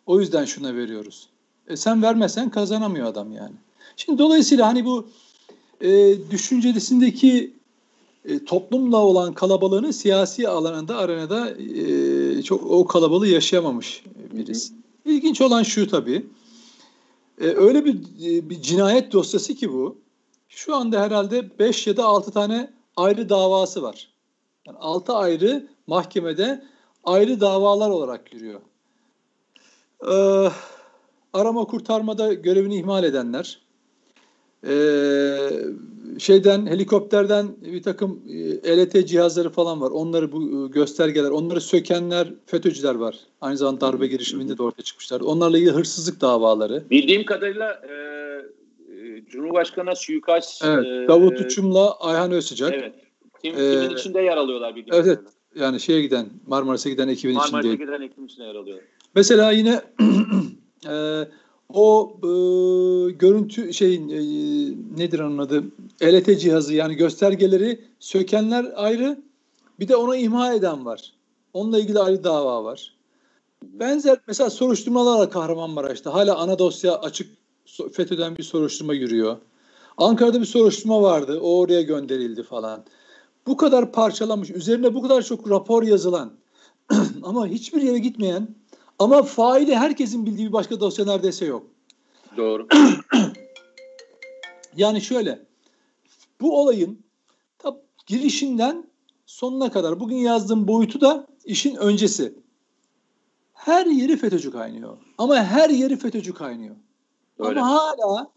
[0.06, 1.28] O yüzden şuna veriyoruz.
[1.68, 3.56] E sen vermesen kazanamıyor adam yani.
[3.98, 5.08] Şimdi dolayısıyla hani bu
[5.82, 7.54] e, düşüncelisindeki
[8.26, 14.74] e, toplumla olan kalabalığını siyasi alanında arenada e, çok o kalabalığı yaşayamamış birisi.
[15.06, 16.26] İlginç olan şu tabii.
[17.42, 20.01] E, öyle bir, e, bir cinayet dosyası ki bu.
[20.52, 24.10] Şu anda herhalde 5 ya da 6 tane ayrı davası var.
[24.68, 26.64] Yani 6 ayrı mahkemede
[27.04, 28.62] ayrı davalar olarak yürüyor.
[30.08, 30.52] Ee,
[31.34, 33.62] arama kurtarmada görevini ihmal edenler,
[34.68, 35.50] ee,
[36.20, 38.22] şeyden helikopterden bir takım
[38.64, 39.92] e, LT cihazları falan var.
[39.92, 43.20] Onları bu e, göstergeler, onları sökenler FETÖ'cüler var.
[43.42, 45.22] Aynı zamanda darbe girişiminde de ortaya çıkmışlar.
[45.22, 46.84] Onlarla ilgili hırsızlık davaları.
[46.90, 47.92] Bildiğim kadarıyla e
[49.30, 50.86] Cumhurbaşkanı'na suikast Evet.
[50.86, 52.74] E, Davut Uçum'la Ayhan Özsıcak.
[52.74, 52.96] Evet.
[53.42, 55.06] Kim, ee, kimin içinde yer alıyorlar bildiğim Evet.
[55.06, 55.32] Kadarıyla.
[55.56, 57.68] Yani şeye giden Marmaris'e giden ekibin Marmaris'e içinde.
[57.68, 58.86] Marmaris'e giden ekibin içinde yer alıyorlar.
[59.16, 59.82] Mesela yine
[60.90, 61.28] e,
[61.74, 62.28] o e,
[63.12, 64.20] görüntü şeyin e,
[64.98, 65.64] nedir onun adı?
[66.04, 69.18] LT cihazı yani göstergeleri sökenler ayrı.
[69.80, 71.14] Bir de ona imha eden var.
[71.54, 72.96] Onunla ilgili ayrı dava var.
[73.64, 76.14] Benzer mesela soruşturmalar Kahramanmaraş'ta.
[76.14, 77.30] Hala ana dosya açık
[77.94, 79.38] FETÖ'den bir soruşturma yürüyor.
[79.98, 81.40] Ankara'da bir soruşturma vardı.
[81.42, 82.86] O oraya gönderildi falan.
[83.48, 86.34] Bu kadar parçalanmış, üzerine bu kadar çok rapor yazılan
[87.24, 88.56] ama hiçbir yere gitmeyen
[89.00, 91.68] ama faili herkesin bildiği bir başka dosya neredeyse yok.
[92.38, 92.68] Doğru.
[94.76, 95.46] yani şöyle,
[96.42, 97.00] bu olayın
[97.60, 97.76] tab
[98.08, 98.90] girişinden
[99.26, 102.34] sonuna kadar bugün yazdığım boyutu da işin öncesi.
[103.54, 104.98] Her yeri FETÖ'cü kaynıyor.
[105.18, 106.76] Ama her yeri FETÖ'cü kaynıyor.
[107.40, 107.60] Öyle.
[107.60, 108.32] Ama hala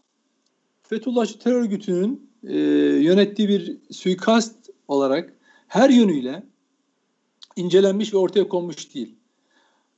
[0.83, 2.57] Fethullahçı terör örgütünün e,
[3.01, 4.55] yönettiği bir suikast
[4.87, 5.33] olarak
[5.67, 6.43] her yönüyle
[7.55, 9.15] incelenmiş ve ortaya konmuş değil.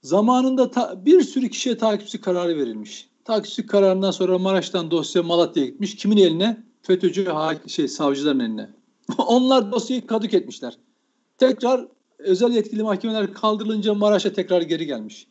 [0.02, 3.10] Zamanında ta, bir sürü kişiye takipçi kararı verilmiş.
[3.26, 5.96] Takipçi kararından sonra Maraş'tan dosya Malatya'ya gitmiş.
[5.96, 6.64] Kimin eline?
[6.82, 7.28] FETÖ'cü
[7.68, 8.70] şey savcıların eline.
[9.18, 10.78] Onlar dosyayı kadük etmişler.
[11.38, 11.88] Tekrar
[12.20, 15.28] özel yetkili mahkemeler kaldırılınca Maraş'a tekrar geri gelmiş.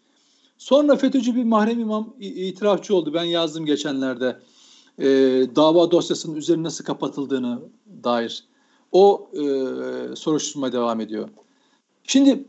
[0.58, 3.14] Sonra FETÖ'cü bir mahrem imam itirafçı oldu.
[3.14, 4.40] Ben yazdım geçenlerde.
[4.98, 5.06] E,
[5.56, 7.58] dava dosyasının üzerine nasıl kapatıldığını
[8.04, 8.44] dair.
[8.92, 9.42] O e,
[10.16, 11.28] soruşturma devam ediyor.
[12.04, 12.44] Şimdi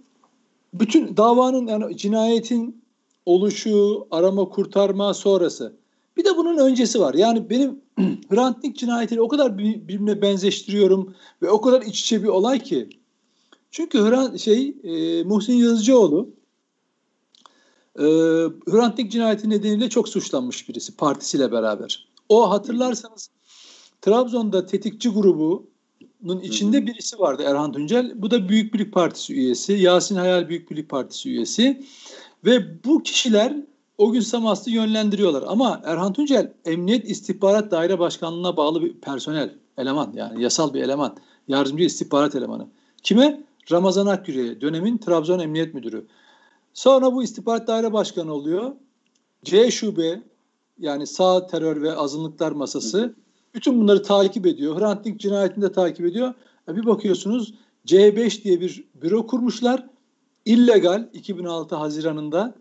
[0.73, 2.81] bütün davanın yani cinayetin
[3.25, 5.73] oluşu, arama kurtarma sonrası.
[6.17, 7.13] Bir de bunun öncesi var.
[7.13, 7.81] Yani benim
[8.29, 12.89] Hrant Dink cinayetiyle o kadar birbirine benzeştiriyorum ve o kadar iç içe bir olay ki.
[13.71, 16.29] Çünkü Hrant şey e, Muhsin Yazıcıoğlu
[17.97, 18.03] e,
[18.71, 22.07] Hrant Dink cinayeti nedeniyle çok suçlanmış birisi partisiyle beraber.
[22.29, 23.29] O hatırlarsanız
[24.01, 28.13] Trabzon'da tetikçi grubunun içinde birisi vardı Erhan Tuncel.
[28.15, 29.73] Bu da Büyük Birlik Partisi üyesi.
[29.73, 31.83] Yasin Hayal Büyük Birlik Partisi üyesi.
[32.45, 33.55] Ve bu kişiler
[33.97, 35.43] o gün Samas'ı yönlendiriyorlar.
[35.47, 41.17] Ama Erhan Tuncel Emniyet İstihbarat Daire Başkanlığı'na bağlı bir personel, eleman yani yasal bir eleman.
[41.47, 42.67] Yardımcı istihbarat elemanı.
[43.03, 43.43] Kime?
[43.71, 46.05] Ramazan Akgüre dönemin Trabzon Emniyet Müdürü.
[46.77, 48.71] Sonra bu istihbarat daire başkanı oluyor.
[49.43, 50.21] C şube
[50.79, 53.15] yani sağ terör ve azınlıklar masası
[53.53, 54.79] bütün bunları takip ediyor.
[54.79, 56.33] Hrant Dink cinayetini de takip ediyor.
[56.69, 57.53] E bir bakıyorsunuz
[57.87, 59.85] C5 diye bir büro kurmuşlar.
[60.45, 62.55] İllegal 2006 Haziran'ında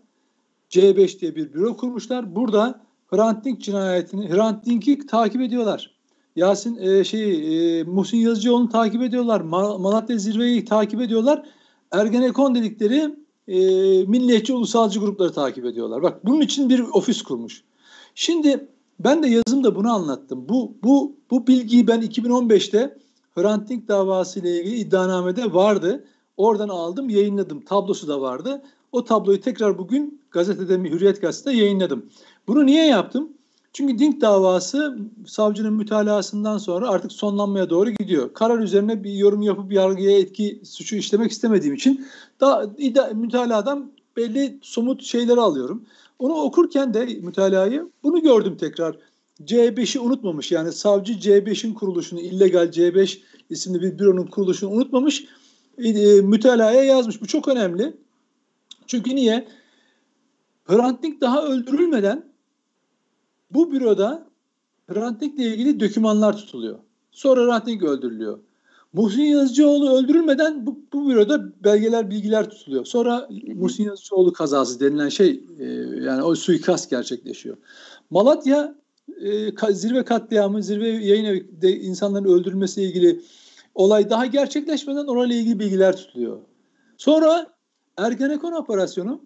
[0.69, 2.35] C5 diye bir büro kurmuşlar.
[2.35, 5.95] Burada Hrant Dink cinayetini, Hrant Dink'i takip ediyorlar.
[6.35, 9.41] Yasin e, şey e, Muhsin Yazıcıoğlu'nu takip ediyorlar.
[9.41, 11.45] Malatya Zirve'yi takip ediyorlar.
[11.91, 13.57] Ergenekon dedikleri e,
[14.05, 16.03] milliyetçi ulusalcı grupları takip ediyorlar.
[16.03, 17.63] Bak bunun için bir ofis kurmuş.
[18.15, 18.67] Şimdi
[18.99, 20.49] ben de yazımda bunu anlattım.
[20.49, 22.97] Bu bu bu bilgiyi ben 2015'te
[23.35, 26.05] Hrant Dink davası ile ilgili iddianamede vardı.
[26.37, 27.61] Oradan aldım, yayınladım.
[27.61, 28.61] Tablosu da vardı.
[28.91, 32.05] O tabloyu tekrar bugün gazetede Hürriyet Gazete'de yayınladım.
[32.47, 33.36] Bunu niye yaptım?
[33.73, 38.33] Çünkü Dink davası savcının mütalasından sonra artık sonlanmaya doğru gidiyor.
[38.33, 42.07] Karar üzerine bir yorum yapıp yargıya etki suçu işlemek istemediğim için
[42.41, 42.73] da
[43.13, 45.85] mütaladan belli somut şeyleri alıyorum.
[46.19, 48.97] Onu okurken de mütalayı bunu gördüm tekrar.
[49.45, 55.25] C5'i unutmamış yani savcı C5'in kuruluşunu illegal C5 isimli bir büronun kuruluşunu unutmamış.
[55.77, 57.21] E, e, mütalaya yazmış.
[57.21, 57.93] Bu çok önemli.
[58.87, 59.47] Çünkü niye?
[60.65, 62.23] Hrant Dink daha öldürülmeden
[63.51, 64.27] bu büroda
[64.87, 66.79] Hrant ilgili dokümanlar tutuluyor.
[67.11, 68.39] Sonra Hrant öldürülüyor.
[68.93, 72.85] Muhsin Yazıcıoğlu öldürülmeden bu, bu büroda belgeler, bilgiler tutuluyor.
[72.85, 75.65] Sonra Muhsin Yazıcıoğlu kazası denilen şey e,
[76.03, 77.57] yani o suikast gerçekleşiyor.
[78.09, 78.75] Malatya
[79.21, 83.21] e, zirve katliamı, zirve yayın evinde insanların öldürülmesiyle ilgili
[83.75, 86.39] olay daha gerçekleşmeden orayla ilgili bilgiler tutuluyor.
[86.97, 87.47] Sonra
[87.97, 89.21] Ergenekon operasyonu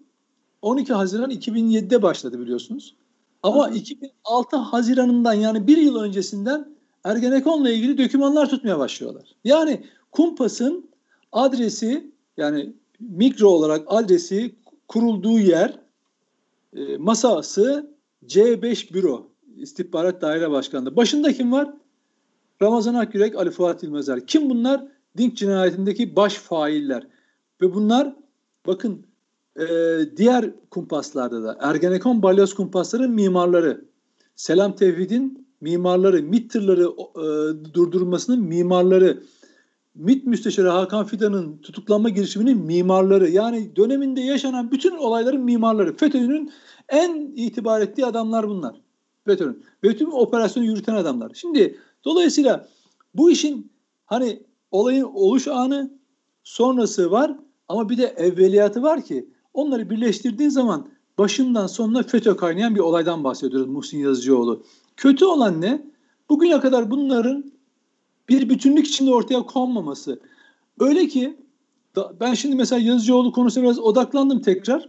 [0.62, 2.94] 12 Haziran 2007'de başladı biliyorsunuz.
[3.42, 3.74] Ama Hı.
[3.74, 6.68] 2006 Haziran'ından yani bir yıl öncesinden
[7.04, 9.34] Ergenekon'la ilgili dokümanlar tutmaya başlıyorlar.
[9.44, 10.90] Yani Kumpas'ın
[11.32, 14.54] adresi yani mikro olarak adresi
[14.88, 15.78] kurulduğu yer
[16.76, 17.90] e, masası
[18.26, 20.96] C5 büro istihbarat daire başkanlığı.
[20.96, 21.74] Başında kim var?
[22.62, 24.26] Ramazan Akgürek, Ali Fuat İlmezer.
[24.26, 24.84] Kim bunlar?
[25.18, 27.06] Dink cinayetindeki baş failler.
[27.60, 28.16] Ve bunlar
[28.66, 29.06] bakın
[29.56, 29.66] e,
[30.16, 33.84] diğer kumpaslarda da Ergenekon balyoz kumpasların mimarları,
[34.36, 36.84] Selam Tevhid'in mimarları, MİT tırları
[37.16, 37.24] e,
[37.74, 39.22] durdurulmasının mimarları,
[39.94, 45.96] MİT Müsteşarı Hakan Fidan'ın tutuklanma girişiminin mimarları yani döneminde yaşanan bütün olayların mimarları.
[45.96, 46.52] FETÖ'nün
[46.88, 48.80] en itibar ettiği adamlar bunlar.
[49.24, 49.64] FETÖ'nün.
[49.84, 51.32] Ve tüm operasyonu yürüten adamlar.
[51.34, 52.68] Şimdi dolayısıyla
[53.14, 53.72] bu işin
[54.06, 55.90] hani olayın oluş anı
[56.44, 57.36] sonrası var
[57.68, 60.88] ama bir de evveliyatı var ki onları birleştirdiğin zaman
[61.18, 64.62] başından sonuna FETÖ kaynayan bir olaydan bahsediyoruz Muhsin Yazıcıoğlu.
[64.96, 65.86] Kötü olan ne?
[66.30, 67.52] Bugüne kadar bunların
[68.28, 70.20] bir bütünlük içinde ortaya konmaması.
[70.80, 71.36] Öyle ki
[72.20, 74.88] ben şimdi mesela Yazıcıoğlu konusuna biraz odaklandım tekrar.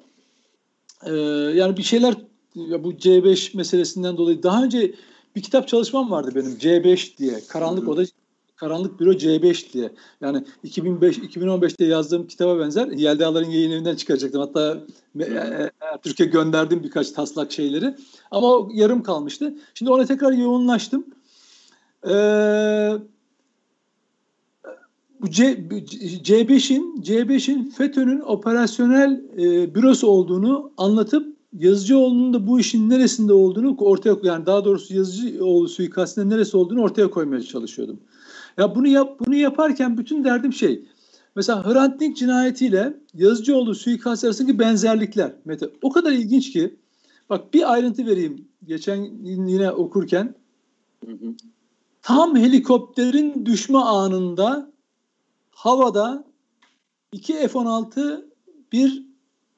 [1.06, 1.14] Ee,
[1.56, 2.16] yani bir şeyler
[2.56, 4.96] ya bu C5 meselesinden dolayı daha önce
[5.36, 7.40] bir kitap çalışmam vardı benim C5 diye.
[7.48, 8.04] Karanlık Oda
[8.64, 9.92] Karanlık Büro C5 diye.
[10.22, 12.88] Yani 2005 2015'te yazdığım kitaba benzer.
[12.88, 14.42] Yeldaların yayın evinden çıkaracaktım.
[14.42, 14.78] Hatta
[15.20, 15.72] e, e,
[16.04, 17.96] Türkiye gönderdim birkaç taslak şeyleri.
[18.32, 19.54] Ama o yarım kalmıştı.
[19.74, 21.06] Şimdi ona tekrar yoğunlaştım.
[22.08, 22.92] Ee,
[25.22, 25.54] bu C,
[26.24, 34.18] C5'in C5'in FETÖ'nün operasyonel e, bürosu olduğunu anlatıp Yazıcıoğlu'nun da bu işin neresinde olduğunu ortaya
[34.24, 38.00] yani daha doğrusu Yazıcıoğlu suikastinin neresi olduğunu ortaya koymaya çalışıyordum.
[38.58, 40.86] Ya bunu yap bunu yaparken bütün derdim şey.
[41.36, 45.32] Mesela Hrant Dink cinayetiyle Yazıcıoğlu suikast arasındaki benzerlikler.
[45.46, 46.76] Mete o kadar ilginç ki
[47.30, 48.48] bak bir ayrıntı vereyim.
[48.66, 50.36] Geçen yine okurken
[52.02, 54.72] tam helikopterin düşme anında
[55.52, 56.24] havada
[57.12, 58.26] iki F-16
[58.72, 59.04] bir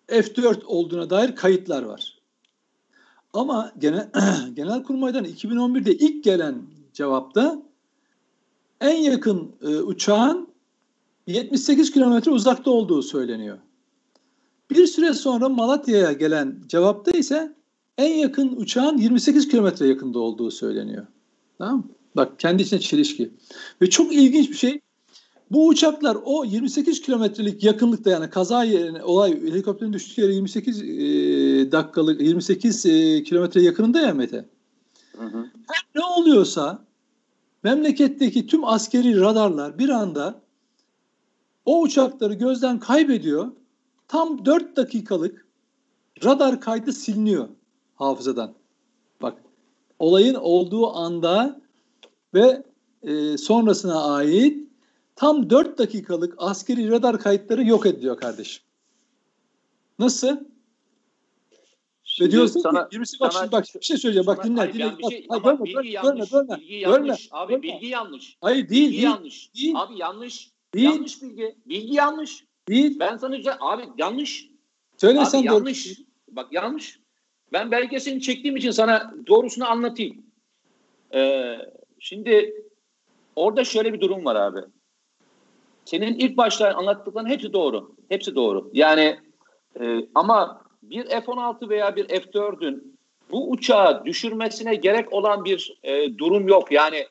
[0.08, 2.22] F-4 olduğuna dair kayıtlar var.
[3.34, 4.10] Ama genel,
[4.54, 6.62] Genelkurmay'dan 2011'de ilk gelen
[6.94, 7.62] cevapta
[8.82, 10.48] en yakın e, uçağın
[11.28, 13.58] 78 kilometre uzakta olduğu söyleniyor.
[14.72, 17.56] Bir süre sonra Malatya'ya gelen cevapta ise
[17.98, 21.08] en yakın uçağın 28 kilometre yakında olduğu söyleniyor.
[21.58, 23.34] Tamam Bak kendi içine çelişki.
[23.82, 24.82] Ve çok ilginç bir şey.
[25.52, 30.86] Bu uçaklar o 28 kilometrelik yakınlıkta yani kaza yerine olay helikopterin düştüğü yere 28 e,
[31.72, 34.46] dakikalık 28 e, kilometre yakınında ya Mete.
[35.18, 35.46] Hı hı.
[35.96, 36.86] ne oluyorsa
[37.66, 40.42] memleketteki tüm askeri radarlar bir anda
[41.66, 43.52] o uçakları gözden kaybediyor.
[44.08, 45.48] Tam 4 dakikalık
[46.24, 47.48] radar kaydı siliniyor
[47.96, 48.54] hafızadan.
[49.22, 49.44] Bak
[50.00, 51.62] olayın olduğu anda
[52.34, 52.64] ve
[53.04, 54.70] e, sonrasına ait
[55.16, 58.64] tam 4 dakikalık askeri radar kayıtları yok ediyor kardeşim.
[60.00, 60.38] Nasıl?
[62.18, 64.92] Şimdi Ve diyorsun sana, ki 20'si bak şimdi bak bir şey söyleyeceğim bak dinle dinle.
[65.04, 66.34] Bak, şey, bölme, bilgi bölme, yanlış.
[66.34, 67.32] Bölme, bilgi yanlış.
[67.32, 67.64] Bölme, abi bölme.
[67.64, 68.38] bilgi yanlış.
[68.42, 69.04] Hayır değil bilgi değil.
[69.04, 69.54] yanlış.
[69.56, 69.74] Değil.
[69.78, 70.52] Abi yanlış.
[70.74, 70.86] Değil.
[70.86, 71.56] Yanlış bilgi.
[71.66, 72.46] Bilgi yanlış.
[72.68, 73.00] Değil.
[73.00, 74.50] Ben sana abi yanlış.
[74.98, 75.98] Söyle sen yanlış.
[75.98, 76.06] Doğru.
[76.28, 77.00] Bak yanlış.
[77.54, 80.26] Ben belgeselini çektiğim için sana doğrusunu anlatayım.
[81.14, 81.58] Ee,
[82.00, 82.64] şimdi
[83.36, 84.60] orada şöyle bir durum var abi.
[85.86, 87.96] Senin ilk başta anlattıkların hepsi doğru.
[88.10, 88.72] Hepsi doğru.
[88.74, 89.20] Yani
[89.80, 92.98] e, ama bir F-16 veya bir F-4'ün
[93.32, 96.72] bu uçağı düşürmesine gerek olan bir e, durum yok.
[96.72, 97.08] Yani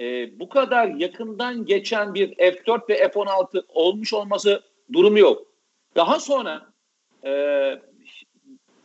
[0.00, 4.62] e, bu kadar yakından geçen bir F-4 ve F-16 olmuş olması
[4.92, 5.46] durumu yok.
[5.96, 6.66] Daha sonra
[7.24, 7.32] e,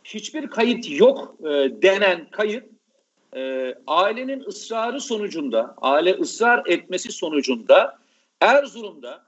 [0.04, 1.48] hiçbir kayıt yok e,
[1.82, 2.64] denen kayıt
[3.36, 7.98] e, ailenin ısrarı sonucunda, aile ısrar etmesi sonucunda
[8.40, 9.24] Erzurum'da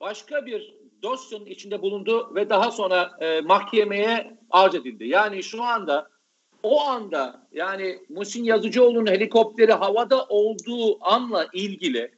[0.00, 5.08] başka bir dosyanın içinde bulundu ve daha sonra e, mahkemeye arz edildi.
[5.08, 6.08] Yani şu anda
[6.62, 12.10] o anda yani Musin Yazıcıoğlu'nun helikopteri havada olduğu anla ilgili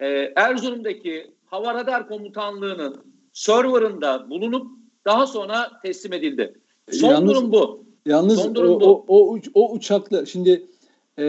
[0.00, 4.66] e, Erzurum'daki Hava Radar Komutanlığı'nın serverında bulunup
[5.04, 6.60] daha sonra teslim edildi.
[6.92, 7.84] Son yalnız, durum bu.
[8.06, 9.04] Yalnız Son durum o, bu.
[9.08, 10.66] O, o, o uçakla şimdi
[11.18, 11.24] e,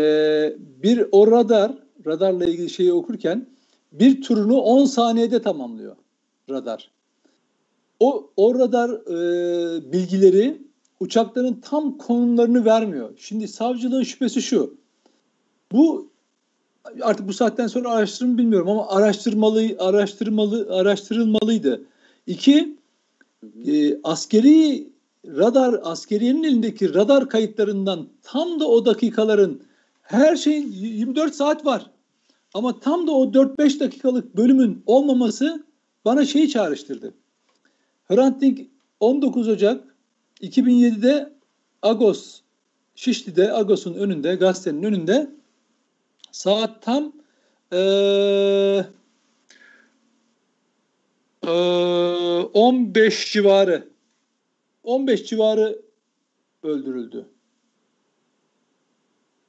[0.60, 1.71] bir o radar
[2.05, 3.47] radarla ilgili şeyi okurken
[3.91, 5.95] bir turunu 10 saniyede tamamlıyor
[6.49, 6.91] radar.
[7.99, 10.62] O, o radar e, bilgileri
[10.99, 13.10] uçakların tam konumlarını vermiyor.
[13.17, 14.77] Şimdi savcılığın şüphesi şu.
[15.71, 16.10] Bu
[17.01, 21.81] artık bu saatten sonra araştırma bilmiyorum ama araştırmalı, araştırmalı, araştırılmalıydı.
[22.27, 22.77] İki,
[23.67, 24.89] e, askeri
[25.27, 29.62] radar, askeriyenin elindeki radar kayıtlarından tam da o dakikaların
[30.01, 31.91] her şeyin 24 saat var.
[32.53, 35.66] Ama tam da o 4-5 dakikalık bölümün olmaması
[36.08, 37.13] bana şeyi çağrıştırdı.
[38.08, 38.60] Hrant Dink
[39.00, 39.96] 19 Ocak
[40.41, 41.34] 2007'de
[41.82, 42.41] Agos
[42.96, 45.30] Şişli'de Agos'un önünde gazetenin önünde
[46.32, 47.13] saat tam
[47.74, 48.86] ee,
[51.43, 53.88] ee, 15 civarı
[54.84, 55.82] 15 civarı
[56.63, 57.26] öldürüldü.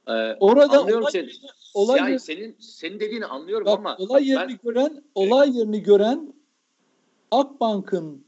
[0.06, 1.30] Ee, Orada olay, seni.
[1.74, 6.37] olay yani senin senin dediğini anlıyorum bak, ama olay yerini ben, gören olay yerini gören
[7.30, 8.24] Akbank'ın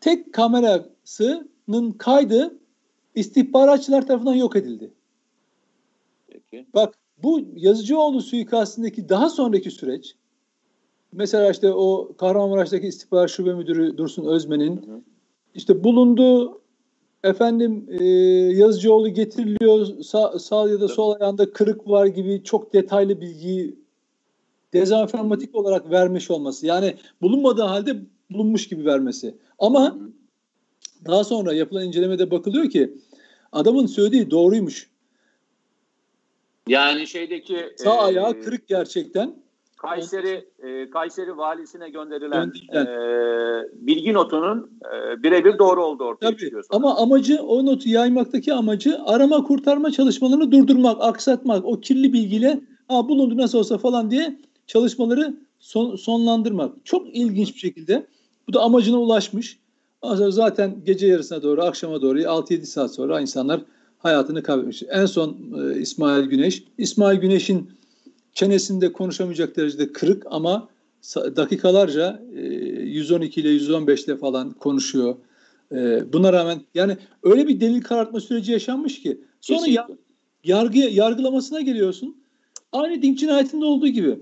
[0.00, 2.58] tek kamerasının kaydı
[3.14, 4.90] istihbaratçılar tarafından yok edildi.
[6.28, 6.66] Peki.
[6.74, 10.16] Bak bu Yazıcıoğlu suikastindeki daha sonraki süreç
[11.14, 15.04] mesela işte o Kahramanmaraş'taki istihbarat şube müdürü Dursun Özmen'in
[15.54, 16.60] işte bulunduğu
[17.24, 18.04] efendim e,
[18.54, 23.78] Yazıcıoğlu getiriliyor sağ, sağ ya da sol ayağında kırık var gibi çok detaylı bilgiyi
[24.72, 26.66] dezenformatik olarak vermiş olması.
[26.66, 27.96] Yani bulunmadığı halde
[28.34, 29.34] bulunmuş gibi vermesi.
[29.58, 29.98] Ama
[31.06, 32.94] daha sonra yapılan incelemede bakılıyor ki
[33.52, 34.90] adamın söylediği doğruymuş.
[36.68, 39.44] Yani şeydeki sağ e, ayağı kırık gerçekten.
[39.76, 42.80] Kayseri e, Kayseri valisine gönderilen e,
[43.72, 46.64] bilgi notunun e, birebir doğru olduğu ortaya Tabii, çıkıyor.
[46.70, 46.76] Sonra.
[46.76, 51.64] Ama amacı o notu yaymaktaki amacı arama kurtarma çalışmalarını durdurmak, aksatmak.
[51.64, 56.72] O kirli bilgiyle ha bulundu nasıl olsa falan diye çalışmaları son, sonlandırmak.
[56.84, 58.06] Çok ilginç bir şekilde
[58.48, 59.58] bu da amacına ulaşmış.
[60.28, 63.60] Zaten gece yarısına doğru, akşama doğru 6-7 saat sonra insanlar
[63.98, 64.82] hayatını kaybetmiş.
[64.88, 66.64] En son e, İsmail Güneş.
[66.78, 67.70] İsmail Güneş'in
[68.32, 70.68] çenesinde konuşamayacak derecede kırık ama
[71.14, 75.16] dakikalarca e, 112 ile 115 ile falan konuşuyor.
[75.72, 79.88] E, buna rağmen yani öyle bir delil karartma süreci yaşanmış ki sonra ya,
[80.44, 82.16] yargı yargılamasına geliyorsun.
[82.72, 84.18] Aynı Dink cinayetinde olduğu gibi.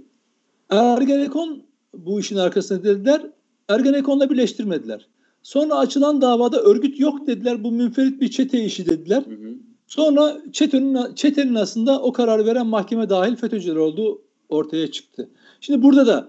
[0.71, 1.63] Ergenekon
[1.95, 3.23] bu işin arkasında dediler.
[3.69, 5.07] Ergenekon'la birleştirmediler.
[5.43, 7.65] Sonra açılan davada örgüt yok dediler.
[7.65, 9.23] Bu münferit bir çete işi dediler.
[9.27, 9.55] Hı hı.
[9.87, 15.31] Sonra çetenin, çetenin aslında o kararı veren mahkeme dahil FETÖ'cüler olduğu ortaya çıktı.
[15.61, 16.29] Şimdi burada da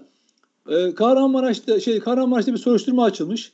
[0.68, 3.52] e, Kahramanmaraş'ta şey Kahramanmaraş'ta bir soruşturma açılmış.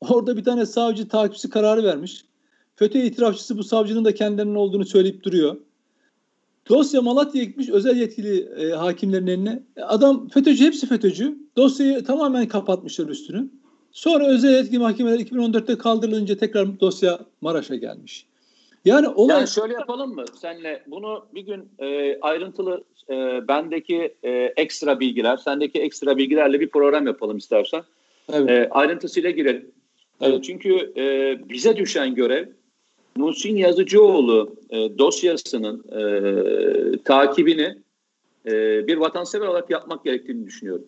[0.00, 2.24] Orada bir tane savcı takipçisi kararı vermiş.
[2.76, 5.56] FETÖ itirafçısı bu savcının da kendilerinin olduğunu söyleyip duruyor.
[6.70, 9.62] Dosya Malatya'ya gitmiş özel yetkili e, hakimlerin eline.
[9.82, 11.38] Adam FETÖ'cü, hepsi FETÖ'cü.
[11.56, 13.50] Dosyayı tamamen kapatmışlar üstünü.
[13.92, 18.26] Sonra özel yetkili mahkemeler 2014'te kaldırılınca tekrar dosya Maraş'a gelmiş.
[18.84, 19.36] Yani olay...
[19.36, 25.36] Yani şöyle yapalım mı senle bunu bir gün e, ayrıntılı e, bendeki e, ekstra bilgiler,
[25.36, 27.82] sendeki ekstra bilgilerle bir program yapalım istersen.
[28.32, 28.50] Evet.
[28.50, 29.70] E, ayrıntısıyla girelim.
[30.20, 30.38] E, evet.
[30.38, 32.46] E, çünkü e, bize düşen görev
[33.16, 37.78] Muhsin Yazıcıoğlu e, dosyasının e, takibini
[38.46, 40.84] e, bir vatansever olarak yapmak gerektiğini düşünüyorum.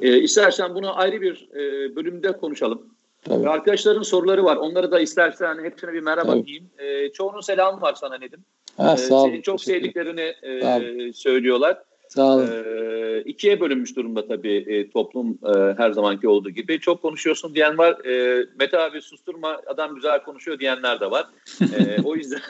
[0.00, 2.82] E, istersen bunu ayrı bir e, bölümde konuşalım.
[3.22, 3.48] Tabii.
[3.48, 4.56] Arkadaşların soruları var.
[4.56, 6.46] Onları da istersen hepsine bir merhaba Tabii.
[6.46, 6.70] diyeyim.
[6.78, 8.40] E, çoğunun selamı var sana Nedim.
[8.76, 11.82] Ha, e, sağ Senin çok sevdiklerini e, söylüyorlar.
[12.14, 12.46] Sağ olun.
[12.46, 16.80] E, ikiye bölünmüş durumda tabii e, toplum e, her zamanki olduğu gibi.
[16.80, 18.04] Çok konuşuyorsun diyen var.
[18.04, 21.26] E, Mete abi susturma adam güzel konuşuyor diyenler de var.
[21.60, 22.40] E, o yüzden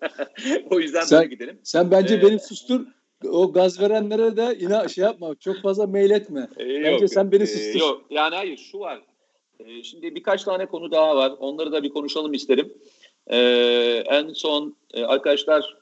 [0.70, 1.58] o yüzden sen, gidelim.
[1.62, 2.80] Sen bence ee, beni sustur.
[3.28, 5.34] O gaz verenlere de yine şey yapma.
[5.34, 6.48] Çok fazla mail etme.
[6.58, 7.80] E, bence yok, sen beni sustur.
[7.80, 8.02] E, yok.
[8.10, 9.00] Yani hayır şu var.
[9.60, 11.32] E, şimdi birkaç tane konu daha var.
[11.38, 12.72] Onları da bir konuşalım isterim.
[13.26, 13.38] E,
[14.06, 15.76] en son e, arkadaşlar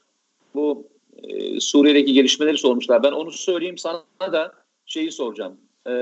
[0.55, 0.92] bu
[1.23, 3.03] e, Suriye'deki gelişmeleri sormuşlar.
[3.03, 4.53] Ben onu söyleyeyim sana da
[4.85, 5.57] şeyi soracağım.
[5.87, 5.93] E,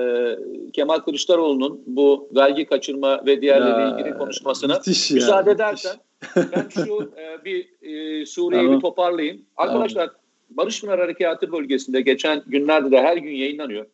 [0.73, 5.95] Kemal Kılıçdaroğlu'nun bu vergi kaçırma ve diğerleriyle ilgili konuşmasını müsaade ya, edersen
[6.35, 8.77] ben şu e, bir e, Suriye'yi tamam.
[8.77, 9.41] bir toparlayayım.
[9.57, 10.21] Arkadaşlar tamam.
[10.49, 13.85] Barış Pınar Harekatı bölgesinde geçen günlerde de her gün yayınlanıyor.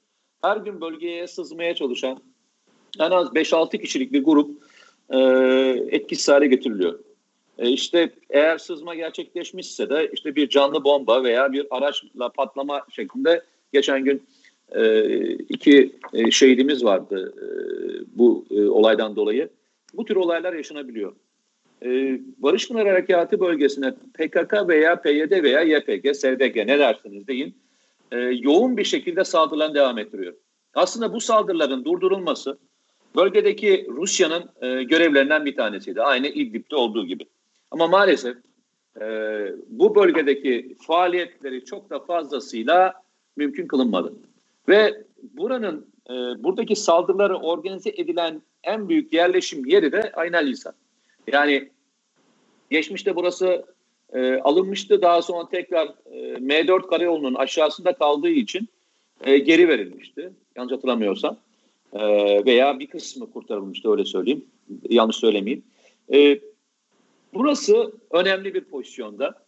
[0.41, 2.19] Her gün bölgeye sızmaya çalışan
[2.99, 4.51] en az 5-6 kişilik bir grup
[5.09, 5.19] e,
[5.91, 6.99] etkisiz hale getiriliyor.
[7.57, 13.41] E işte eğer sızma gerçekleşmişse de işte bir canlı bomba veya bir araçla patlama şeklinde
[13.73, 14.23] geçen gün
[14.71, 15.03] e,
[15.33, 17.47] iki e, şehidimiz vardı e,
[18.17, 19.49] bu olaydan dolayı.
[19.93, 21.15] Bu tür olaylar yaşanabiliyor.
[21.85, 27.55] E, Barış Pınar Harekatı bölgesine PKK veya PYD veya YPG, SDG ne dersiniz deyin
[28.31, 30.33] yoğun bir şekilde saldırılan devam ettiriyor.
[30.73, 32.57] Aslında bu saldırıların durdurulması
[33.15, 34.43] bölgedeki Rusya'nın
[34.87, 36.01] görevlerinden bir tanesiydi.
[36.01, 37.25] Aynı İdlib'de olduğu gibi.
[37.71, 38.37] Ama maalesef
[39.01, 39.05] e,
[39.67, 42.93] bu bölgedeki faaliyetleri çok da fazlasıyla
[43.35, 44.13] mümkün kılınmadı.
[44.69, 45.03] Ve
[45.33, 50.73] buranın e, buradaki saldırıları organize edilen en büyük yerleşim yeri de Aynel Lisan.
[51.31, 51.69] Yani
[52.69, 53.65] geçmişte burası
[54.13, 55.01] e, alınmıştı.
[55.01, 58.69] Daha sonra tekrar e, M4 karayolunun aşağısında kaldığı için
[59.21, 60.31] e, geri verilmişti.
[60.55, 61.37] Yanlış hatırlamıyorsam.
[61.93, 61.99] E,
[62.45, 64.45] veya bir kısmı kurtarılmıştı öyle söyleyeyim.
[64.89, 65.63] Yanlış söylemeyeyim.
[66.13, 66.39] E,
[67.33, 69.45] Burası önemli bir pozisyonda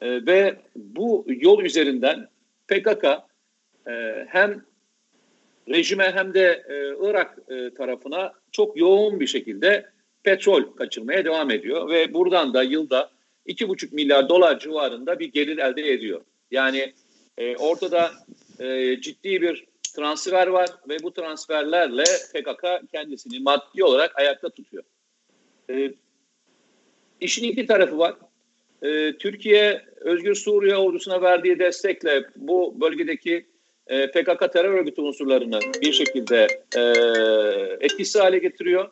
[0.00, 2.28] e, ve bu yol üzerinden
[2.68, 3.04] PKK
[3.88, 4.64] e, hem
[5.68, 9.86] rejime hem de e, Irak e, tarafına çok yoğun bir şekilde
[10.22, 13.10] petrol kaçırmaya devam ediyor ve buradan da yılda
[13.46, 16.20] 2,5 milyar dolar civarında bir gelir elde ediyor.
[16.50, 16.92] Yani
[17.38, 18.10] e, ortada
[18.58, 19.66] e, ciddi bir
[19.96, 24.84] transfer var ve bu transferlerle PKK kendisini maddi olarak ayakta tutuyor.
[25.70, 25.92] E,
[27.20, 28.14] İşin iki tarafı var.
[28.82, 33.46] Ee, Türkiye Özgür Suriye ordusuna verdiği destekle bu bölgedeki
[33.86, 36.46] e, PKK terör örgütü unsurlarını bir şekilde
[36.76, 36.80] e,
[37.80, 38.90] etkisiz hale getiriyor.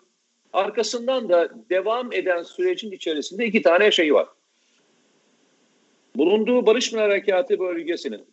[0.52, 4.26] Arkasından da devam eden sürecin içerisinde iki tane şey var.
[6.16, 8.24] Bulunduğu Barış Harekatı bölgesinin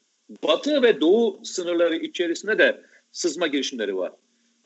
[0.44, 2.82] batı ve doğu sınırları içerisinde de
[3.12, 4.12] sızma girişimleri var.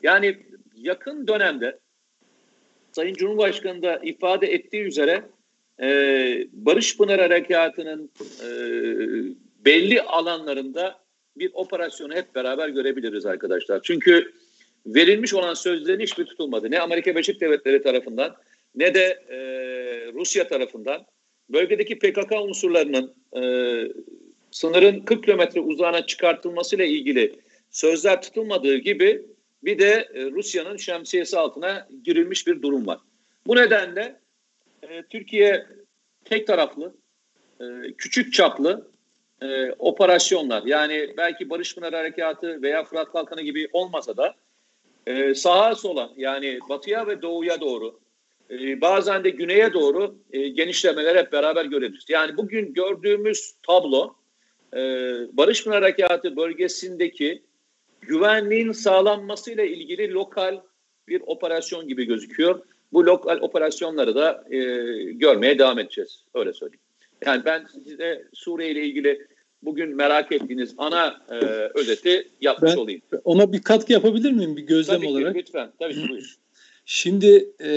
[0.03, 0.37] Yani
[0.75, 1.79] yakın dönemde
[2.97, 5.23] Sayın Cumhurbaşkanı da ifade ettiği üzere
[5.81, 5.87] e,
[6.51, 8.11] Barış Pınar Harekatı'nın
[8.43, 8.49] e,
[9.65, 10.99] belli alanlarında
[11.37, 13.79] bir operasyonu hep beraber görebiliriz arkadaşlar.
[13.83, 14.33] Çünkü
[14.85, 16.71] verilmiş olan sözlerin hiçbir tutulmadı.
[16.71, 18.35] Ne Amerika Birleşik Devletleri tarafından
[18.75, 19.37] ne de e,
[20.13, 21.05] Rusya tarafından.
[21.49, 23.41] Bölgedeki PKK unsurlarının e,
[24.51, 27.35] sınırın 40 kilometre uzağına çıkartılmasıyla ilgili
[27.71, 29.25] sözler tutulmadığı gibi
[29.63, 32.99] bir de e, Rusya'nın şemsiyesi altına girilmiş bir durum var.
[33.47, 34.19] Bu nedenle
[34.83, 35.67] e, Türkiye
[36.25, 36.95] tek taraflı,
[37.61, 37.65] e,
[37.97, 38.87] küçük çaplı
[39.79, 44.35] operasyonlar yani belki Barış Pınar Harekatı veya Fırat Kalkanı gibi olmasa da
[45.35, 47.99] sağa sola yani batıya ve doğuya doğru
[48.81, 52.05] bazen de güneye doğru genişlemeler hep beraber görebiliriz.
[52.09, 54.15] Yani bugün gördüğümüz tablo
[54.73, 54.79] e,
[55.33, 57.43] Barış Pınar Harekatı bölgesindeki
[58.07, 60.61] güvenliğin sağlanmasıyla ilgili lokal
[61.07, 62.61] bir operasyon gibi gözüküyor.
[62.93, 64.57] Bu lokal operasyonları da e,
[65.11, 66.23] görmeye devam edeceğiz.
[66.33, 66.81] Öyle söyleyeyim.
[67.25, 69.27] Yani ben size Suriye ile ilgili
[69.61, 71.35] bugün merak ettiğiniz ana e,
[71.75, 73.01] özeti yapmış ben olayım.
[73.23, 75.33] Ona bir katkı yapabilir miyim bir gözlem tabii olarak?
[75.33, 75.71] Ki, lütfen.
[75.79, 76.27] Tabii ki buyurun.
[76.85, 77.71] Şimdi e,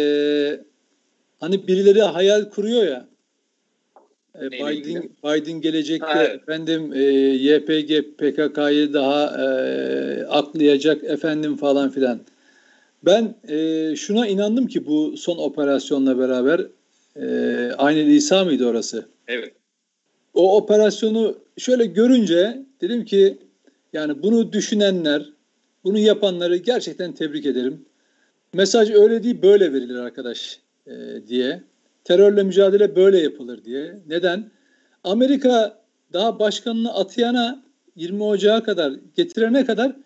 [1.40, 3.09] hani birileri hayal kuruyor ya
[4.40, 6.42] Biden, Biden gelecekte ha, evet.
[6.42, 12.20] efendim e, YPG PKK'yı daha e, aklayacak efendim falan filan.
[13.04, 16.66] Ben e, şuna inandım ki bu son operasyonla beraber
[17.16, 19.06] e, aynı İsa mıydı orası?
[19.28, 19.52] Evet.
[20.34, 23.38] O operasyonu şöyle görünce dedim ki
[23.92, 25.32] yani bunu düşünenler,
[25.84, 27.84] bunu yapanları gerçekten tebrik ederim.
[28.54, 30.92] Mesaj öyle değil böyle verilir arkadaş e,
[31.28, 31.62] diye.
[32.04, 34.00] Terörle mücadele böyle yapılır diye.
[34.08, 34.50] Neden?
[35.04, 35.80] Amerika
[36.12, 37.62] daha başkanını atayana
[37.96, 39.96] 20 Ocağı kadar getirene kadar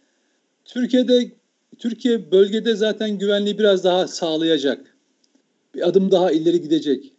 [0.64, 1.32] Türkiye'de
[1.78, 4.96] Türkiye bölgede zaten güvenliği biraz daha sağlayacak.
[5.74, 7.12] Bir adım daha ileri gidecek.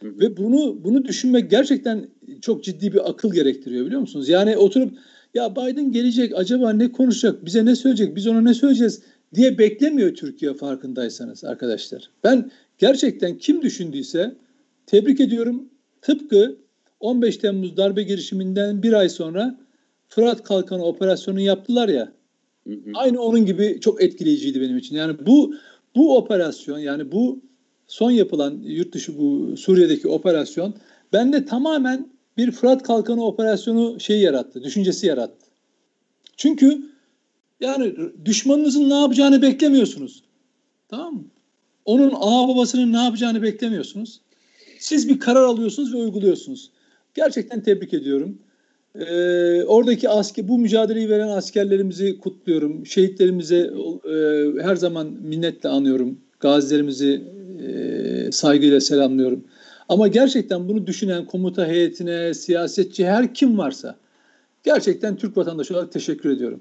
[0.00, 0.20] Hı hı.
[0.20, 2.08] Ve bunu bunu düşünmek gerçekten
[2.40, 4.28] çok ciddi bir akıl gerektiriyor biliyor musunuz?
[4.28, 4.98] Yani oturup
[5.34, 9.02] ya Biden gelecek acaba ne konuşacak bize ne söyleyecek biz ona ne söyleyeceğiz
[9.34, 12.10] diye beklemiyor Türkiye farkındaysanız arkadaşlar.
[12.24, 14.36] Ben gerçekten kim düşündüyse
[14.86, 15.68] tebrik ediyorum.
[16.02, 16.56] Tıpkı
[17.00, 19.58] 15 Temmuz darbe girişiminden bir ay sonra
[20.08, 22.12] Fırat Kalkanı operasyonu yaptılar ya.
[22.66, 22.90] Hı hı.
[22.94, 24.96] Aynı onun gibi çok etkileyiciydi benim için.
[24.96, 25.54] Yani bu
[25.94, 27.40] bu operasyon yani bu
[27.86, 30.74] son yapılan yurt dışı bu Suriye'deki operasyon
[31.12, 35.46] bende tamamen bir Fırat Kalkanı operasyonu şeyi yarattı, düşüncesi yarattı.
[36.36, 36.82] Çünkü
[37.60, 40.22] yani düşmanınızın ne yapacağını beklemiyorsunuz.
[40.88, 41.24] Tamam mı?
[41.86, 44.20] Onun ana babasının ne yapacağını beklemiyorsunuz.
[44.78, 46.70] Siz bir karar alıyorsunuz ve uyguluyorsunuz.
[47.14, 48.38] Gerçekten tebrik ediyorum.
[48.94, 52.86] Ee, oradaki asker, bu mücadeleyi veren askerlerimizi kutluyorum.
[52.86, 53.70] Şehitlerimize
[54.04, 54.14] e,
[54.62, 56.20] her zaman minnetle anıyorum.
[56.40, 57.24] Gazilerimizi
[57.66, 59.44] e, saygıyla selamlıyorum.
[59.88, 63.96] Ama gerçekten bunu düşünen komuta heyetine, siyasetçi her kim varsa
[64.64, 66.60] gerçekten Türk vatandaşı olarak teşekkür ediyorum.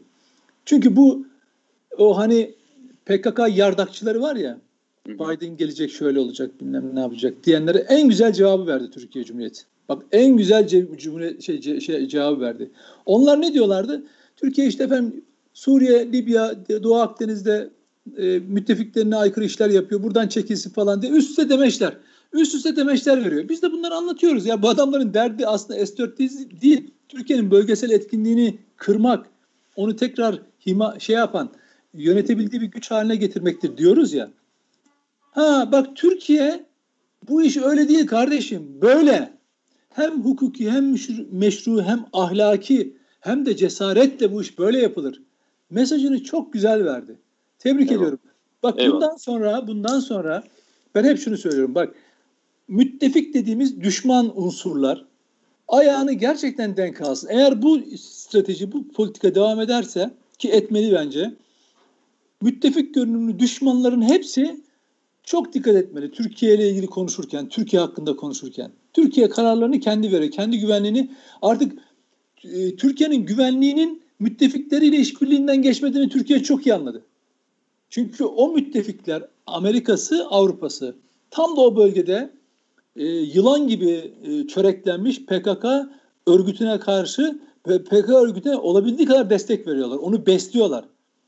[0.65, 1.25] Çünkü bu
[1.97, 2.53] o hani
[3.05, 4.57] PKK yardakçıları var ya
[5.07, 9.61] Biden gelecek şöyle olacak bilmem ne yapacak diyenlere en güzel cevabı verdi Türkiye Cumhuriyeti.
[9.89, 12.71] Bak en güzel ce- cumhuriyet şey, ce- şey cevabı verdi.
[13.05, 14.03] Onlar ne diyorlardı?
[14.35, 17.69] Türkiye işte efendim Suriye, Libya, Doğu Akdeniz'de
[18.17, 20.03] e, müttefiklerine aykırı işler yapıyor.
[20.03, 21.97] Buradan çekilsin falan diye üst üste demeçler.
[22.33, 23.49] Üst üste demeçler veriyor.
[23.49, 24.45] Biz de bunları anlatıyoruz.
[24.45, 26.91] Ya bu adamların derdi aslında S-400 değil.
[27.09, 29.25] Türkiye'nin bölgesel etkinliğini kırmak,
[29.75, 31.49] onu tekrar hima, şey yapan,
[31.93, 34.31] yönetebildiği bir güç haline getirmektir diyoruz ya.
[35.35, 36.65] Ha bak Türkiye
[37.29, 38.81] bu iş öyle değil kardeşim.
[38.81, 39.35] Böyle.
[39.89, 40.95] Hem hukuki hem
[41.31, 45.21] meşru hem ahlaki hem de cesaretle bu iş böyle yapılır.
[45.69, 47.19] Mesajını çok güzel verdi.
[47.59, 47.95] Tebrik Eyvallah.
[47.95, 48.19] ediyorum.
[48.63, 48.95] Bak Eyvallah.
[48.95, 50.43] bundan sonra bundan sonra
[50.95, 51.75] ben hep şunu söylüyorum.
[51.75, 51.95] Bak
[52.67, 55.05] müttefik dediğimiz düşman unsurlar
[55.67, 57.27] ayağını gerçekten denk alsın.
[57.31, 61.33] Eğer bu strateji, bu politika devam ederse ki etmeli bence
[62.41, 64.64] müttefik görünümlü düşmanların hepsi
[65.25, 66.11] çok dikkat etmeli.
[66.11, 68.71] Türkiye ile ilgili konuşurken, Türkiye hakkında konuşurken.
[68.93, 70.31] Türkiye kararlarını kendi veriyor.
[70.31, 71.11] Kendi güvenliğini
[71.41, 71.73] artık
[72.43, 77.01] e, Türkiye'nin güvenliğinin müttefikleriyle işbirliğinden geçmediğini Türkiye çok iyi anladı.
[77.89, 80.95] Çünkü o müttefikler Amerika'sı, Avrupa'sı
[81.31, 82.29] tam da o bölgede
[82.95, 85.65] e, yılan gibi e, çöreklenmiş PKK
[86.27, 89.97] örgütüne karşı ve PKK örgütüne olabildiği kadar destek veriyorlar.
[89.97, 90.85] Onu besliyorlar.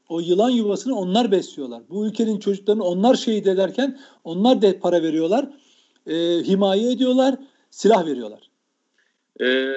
[0.09, 1.83] O yılan yuvasını onlar besliyorlar.
[1.89, 5.49] Bu ülkenin çocuklarını onlar şehit ederken onlar da para veriyorlar.
[6.07, 7.35] E, himaye ediyorlar,
[7.69, 8.49] silah veriyorlar.
[9.41, 9.73] Ee,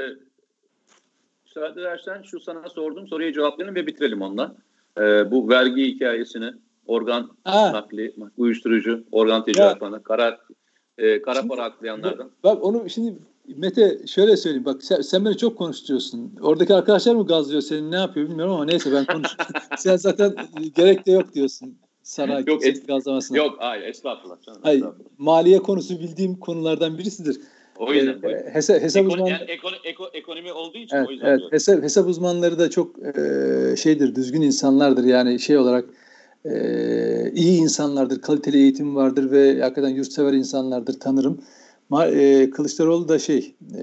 [1.44, 4.54] müsaade edersen şu sana sorduğum soruyu cevaplayalım ve bitirelim onunla.
[4.98, 6.52] Ee, bu vergi hikayesini,
[6.86, 7.72] organ ha.
[7.72, 10.38] nakli, uyuşturucu, organ ticaretlerine, karar
[10.98, 12.30] e, kara para aklayanlardan.
[12.44, 13.18] Bak onu şimdi
[13.56, 16.32] Mete şöyle söyleyeyim bak sen, sen beni çok konuşturuyorsun.
[16.42, 19.28] Oradaki arkadaşlar mı gazlıyor seni ne yapıyor bilmiyorum ama neyse ben konuş.
[19.78, 20.34] sen zaten
[20.76, 23.38] gerek de yok diyorsun sana yok, es- gazlamasına.
[23.38, 24.42] Yok hayır estağfurullah.
[24.46, 25.08] Canım, hayır, estağfurullah.
[25.18, 27.40] Maliye konusu bildiğim konulardan birisidir.
[27.78, 28.30] O yüzden.
[28.30, 29.26] Ee, hesap, hesap Ekon, uzman...
[29.26, 29.78] yani ekonomi,
[30.12, 31.26] ekonomi olduğu için evet, o yüzden.
[31.26, 35.04] Evet, hesap, hesap uzmanları da çok e, şeydir, düzgün insanlardır.
[35.04, 35.84] Yani şey olarak
[36.44, 36.52] e,
[37.34, 41.40] iyi insanlardır, kaliteli eğitim vardır ve hakikaten yurtsever insanlardır tanırım.
[41.92, 43.82] E, Kılıçdaroğlu da şey e,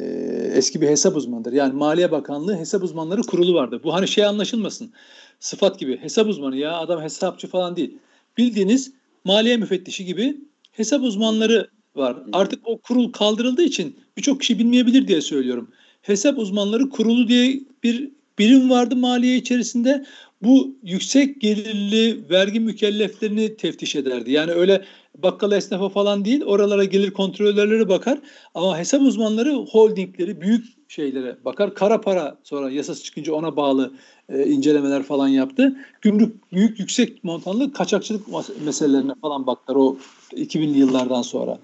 [0.53, 1.53] eski bir hesap uzmanıdır.
[1.53, 3.81] Yani Maliye Bakanlığı hesap uzmanları kurulu vardı.
[3.83, 4.91] Bu hani şey anlaşılmasın.
[5.39, 7.97] Sıfat gibi hesap uzmanı ya adam hesapçı falan değil.
[8.37, 8.91] Bildiğiniz
[9.25, 10.37] maliye müfettişi gibi
[10.71, 12.17] hesap uzmanları var.
[12.33, 15.69] Artık o kurul kaldırıldığı için birçok kişi bilmeyebilir diye söylüyorum.
[16.01, 20.05] Hesap uzmanları kurulu diye bir birim vardı maliye içerisinde
[20.41, 24.31] bu yüksek gelirli vergi mükelleflerini teftiş ederdi.
[24.31, 24.83] Yani öyle
[25.17, 28.19] bakkal esnafa falan değil oralara gelir kontrolörleri bakar
[28.53, 31.73] ama hesap uzmanları holdingleri büyük şeylere bakar.
[31.73, 33.93] Kara para sonra yasası çıkınca ona bağlı
[34.29, 35.77] e, incelemeler falan yaptı.
[36.01, 38.25] Gümrük büyük yüksek montanlı kaçakçılık
[38.65, 39.97] meselelerine falan baktılar o
[40.31, 41.59] 2000'li yıllardan sonra.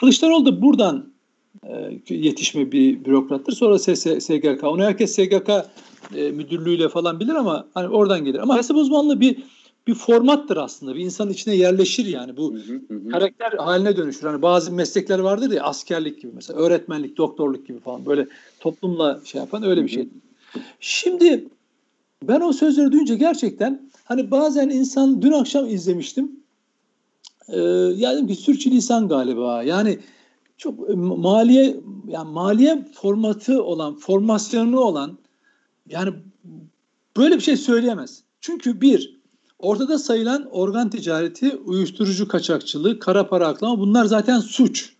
[0.00, 1.13] Kılıçdaroğlu da buradan
[2.08, 3.52] yetişme bir bürokrattır.
[3.52, 4.64] Sonra SGK.
[4.64, 5.50] Onu herkes SGK
[6.16, 8.38] e, müdürlüğüyle falan bilir ama hani oradan gelir.
[8.38, 9.36] Ama hesap uzmanlığı bir
[9.86, 10.94] bir formattır aslında.
[10.94, 12.36] Bir insanın içine yerleşir yani.
[12.36, 13.08] Bu hı hı.
[13.08, 14.26] karakter haline dönüşür.
[14.26, 18.26] Hani bazı meslekler vardır ya askerlik gibi mesela öğretmenlik, doktorluk gibi falan böyle
[18.60, 20.08] toplumla şey yapan öyle bir şey.
[20.80, 21.48] Şimdi
[22.22, 26.32] ben o sözleri duyunca gerçekten hani bazen insan dün akşam izlemiştim.
[27.48, 27.60] Ee,
[27.96, 29.62] yani ki sürçülisan galiba.
[29.62, 29.98] Yani
[30.56, 31.76] çok e, maliye
[32.08, 35.18] yani maliye formatı olan, formasyonu olan
[35.88, 36.14] yani
[37.16, 38.22] böyle bir şey söyleyemez.
[38.40, 39.20] Çünkü bir,
[39.58, 44.94] ortada sayılan organ ticareti, uyuşturucu kaçakçılığı, kara para aklama bunlar zaten suç.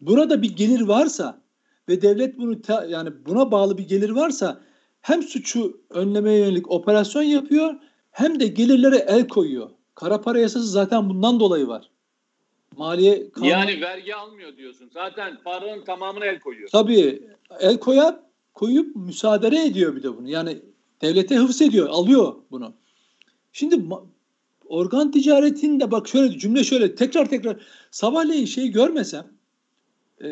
[0.00, 1.40] Burada bir gelir varsa
[1.88, 4.60] ve devlet bunu ta, yani buna bağlı bir gelir varsa
[5.00, 7.74] hem suçu önlemeye yönelik operasyon yapıyor
[8.10, 9.70] hem de gelirlere el koyuyor.
[9.94, 11.90] Kara para yasası zaten bundan dolayı var.
[12.78, 13.46] Maliye kanun...
[13.46, 14.90] Yani vergi almıyor diyorsun.
[14.94, 16.68] Zaten paranın tamamını el koyuyor.
[16.68, 17.22] Tabii
[17.60, 18.14] el koyup
[18.54, 20.28] koyup müsaade ediyor bir de bunu.
[20.28, 20.58] Yani
[21.02, 22.72] devlete hıfz ediyor, alıyor bunu.
[23.52, 23.96] Şimdi
[24.66, 27.56] organ ticaretinde bak şöyle cümle şöyle tekrar tekrar
[27.90, 29.26] sabahleyin şeyi görmesem
[30.20, 30.28] e,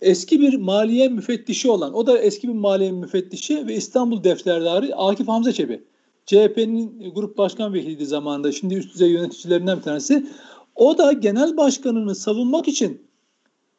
[0.00, 5.28] eski bir maliye müfettişi olan o da eski bir maliye müfettişi ve İstanbul defterdarı Akif
[5.28, 5.82] Hamza Çebi.
[6.26, 8.52] CHP'nin grup başkan vekiliydi zamanında.
[8.52, 10.26] Şimdi üst düzey yöneticilerinden bir tanesi.
[10.74, 13.02] O da genel başkanını savunmak için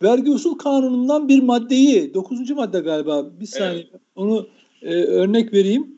[0.04, 4.02] vergi usul kanunundan bir maddeyi, dokuzuncu madde galiba bir saniye evet.
[4.16, 4.48] onu
[4.82, 5.98] e, örnek vereyim.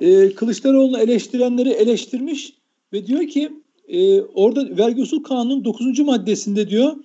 [0.00, 2.54] E, Kılıçdaroğlu'nu eleştirenleri eleştirmiş
[2.92, 3.52] ve diyor ki
[3.88, 6.96] e, orada vergi usul kanunun dokuzuncu maddesinde diyor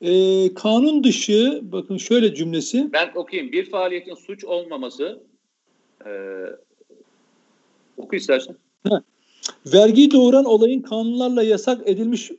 [0.00, 2.92] e, kanun dışı bakın şöyle cümlesi.
[2.92, 3.52] Ben okuyayım.
[3.52, 5.20] Bir faaliyetin suç olmaması
[6.06, 6.10] e,
[7.96, 8.56] oku istersen.
[8.88, 9.02] Ha.
[9.66, 12.30] Vergiyi doğuran olayın kanunlarla yasak edilmiş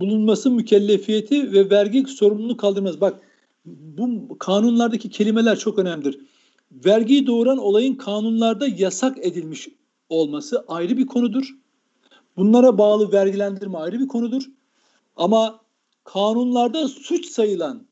[0.00, 3.00] bulunması mükellefiyeti ve vergi sorumluluğunu kaldırmaz.
[3.00, 3.20] Bak
[3.64, 6.18] bu kanunlardaki kelimeler çok önemlidir.
[6.72, 9.68] Vergiyi doğuran olayın kanunlarda yasak edilmiş
[10.08, 11.56] olması ayrı bir konudur.
[12.36, 14.42] Bunlara bağlı vergilendirme ayrı bir konudur.
[15.16, 15.60] Ama
[16.04, 17.86] kanunlarda suç sayılan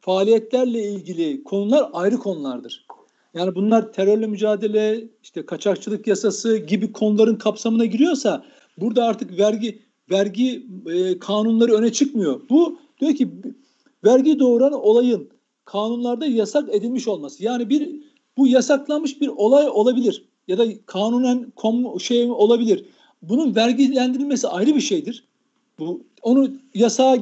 [0.00, 2.86] faaliyetlerle ilgili konular ayrı konulardır.
[3.34, 8.44] Yani bunlar terörle mücadele, işte kaçakçılık yasası gibi konuların kapsamına giriyorsa
[8.78, 12.40] burada artık vergi vergi e, kanunları öne çıkmıyor.
[12.50, 13.28] Bu diyor ki
[14.04, 15.28] vergi doğuran olayın
[15.64, 17.44] kanunlarda yasak edilmiş olması.
[17.44, 18.02] Yani bir
[18.36, 22.84] bu yasaklanmış bir olay olabilir ya da kanunen kom, şey olabilir.
[23.22, 25.24] Bunun vergilendirilmesi ayrı bir şeydir.
[25.78, 27.16] Bu onu yasağa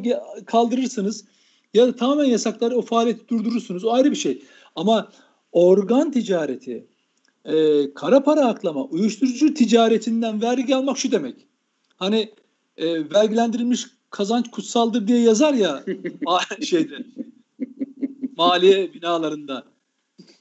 [0.46, 1.24] kaldırırsınız
[1.74, 3.84] ya da tamamen yasaklar o faaliyeti durdurursunuz.
[3.84, 4.42] O ayrı bir şey.
[4.76, 5.08] Ama
[5.52, 6.86] organ ticareti,
[7.44, 11.46] e, kara para aklama, uyuşturucu ticaretinden vergi almak şu demek.
[11.96, 12.30] Hani
[12.76, 15.84] e, vergilendirilmiş kazanç kutsaldır diye yazar ya
[16.62, 17.04] şeyde
[18.36, 19.64] maliye binalarında.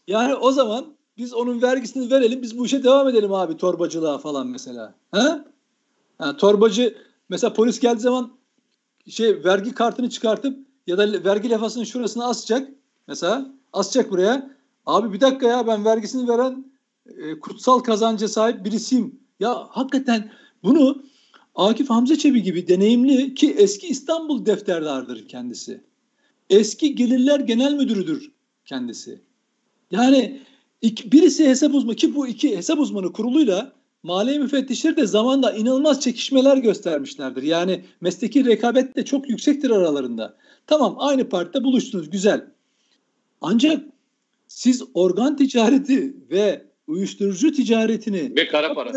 [0.07, 0.85] Yani o zaman
[1.17, 4.93] biz onun vergisini verelim biz bu işe devam edelim abi torbacılığa falan mesela.
[5.11, 5.45] Ha?
[6.21, 6.97] Yani torbacı
[7.29, 8.31] mesela polis geldiği zaman
[9.09, 10.57] şey vergi kartını çıkartıp
[10.87, 12.69] ya da vergi lefasının şurasına asacak
[13.07, 14.55] mesela asacak buraya.
[14.85, 16.65] Abi bir dakika ya ben vergisini veren
[17.05, 19.19] e, kutsal kazanca sahip birisiyim.
[19.39, 20.31] Ya hakikaten
[20.63, 21.03] bunu
[21.55, 25.83] Akif Hamza Çebi gibi deneyimli ki eski İstanbul defterdardır kendisi.
[26.49, 28.31] Eski Gelirler Genel Müdürüdür
[28.65, 29.21] kendisi.
[29.91, 30.41] Yani
[30.81, 33.71] iki, birisi hesap uzmanı ki bu iki hesap uzmanı kuruluyla
[34.03, 37.43] maliye müfettişleri de zamanda inanılmaz çekişmeler göstermişlerdir.
[37.43, 40.37] Yani mesleki rekabet de çok yüksektir aralarında.
[40.67, 42.45] Tamam aynı partide buluştunuz güzel.
[43.41, 43.83] Ancak
[44.47, 48.91] siz organ ticareti ve uyuşturucu ticaretini ve kara para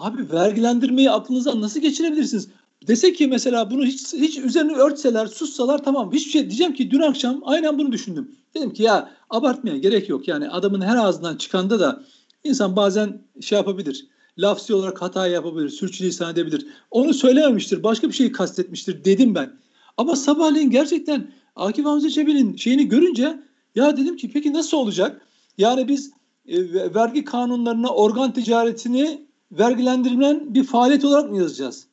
[0.00, 2.48] Abi vergilendirmeyi aklınıza nasıl geçirebilirsiniz?
[2.86, 7.00] Dese ki mesela bunu hiç, hiç üzerine örtseler, sussalar tamam hiçbir şey diyeceğim ki dün
[7.00, 8.30] akşam aynen bunu düşündüm.
[8.54, 10.28] Dedim ki ya abartmaya gerek yok.
[10.28, 12.02] Yani adamın her ağzından çıkanda da
[12.44, 14.06] insan bazen şey yapabilir.
[14.38, 16.66] Lafsi olarak hata yapabilir, sürçülisan edebilir.
[16.90, 19.52] Onu söylememiştir, başka bir şeyi kastetmiştir dedim ben.
[19.96, 23.40] Ama sabahleyin gerçekten Akif Hamza Çebi'nin şeyini görünce
[23.74, 25.26] ya dedim ki peki nasıl olacak?
[25.58, 26.12] Yani biz
[26.46, 31.88] e, vergi kanunlarına organ ticaretini vergilendirilen bir faaliyet olarak mı yazacağız?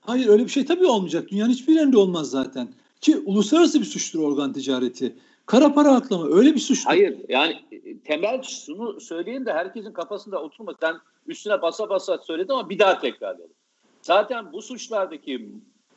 [0.00, 1.30] Hayır öyle bir şey tabii olmayacak.
[1.30, 2.68] Dünyanın hiçbir yerinde olmaz zaten.
[3.00, 5.16] Ki uluslararası bir suçtur organ ticareti.
[5.46, 6.86] Kara para aklama öyle bir suçtur.
[6.86, 7.64] Hayır yani
[8.04, 10.74] temel şunu söyleyeyim de herkesin kafasında oturma.
[10.80, 10.96] Sen
[11.26, 13.54] üstüne basa basa söyledin ama bir daha tekrarlayalım.
[14.02, 15.48] Zaten bu suçlardaki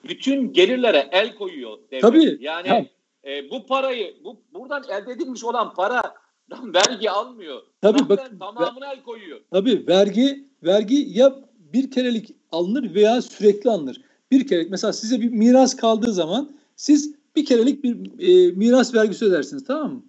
[0.08, 2.02] bütün gelirlere el koyuyor devlet.
[2.02, 2.38] Tabii.
[2.42, 2.90] Yani
[3.26, 6.16] e, bu parayı bu buradan elde edilmiş olan para
[6.52, 7.62] vergi almıyor.
[7.82, 9.40] Tabii bak, tamamını el koyuyor.
[9.52, 11.36] Tabii vergi vergi ya
[11.74, 14.02] bir kerelik alınır veya sürekli alınır.
[14.32, 19.26] Bir kerelik mesela size bir miras kaldığı zaman siz bir kerelik bir e, miras vergisi
[19.26, 20.04] ödersiniz tamam mı?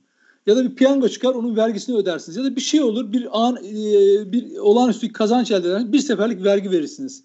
[0.46, 2.36] Ya da bir piyango çıkar onun vergisini ödersiniz.
[2.36, 6.44] Ya da bir şey olur bir an e, bir olağanüstü kazanç elde eder bir seferlik
[6.44, 7.24] vergi verirsiniz.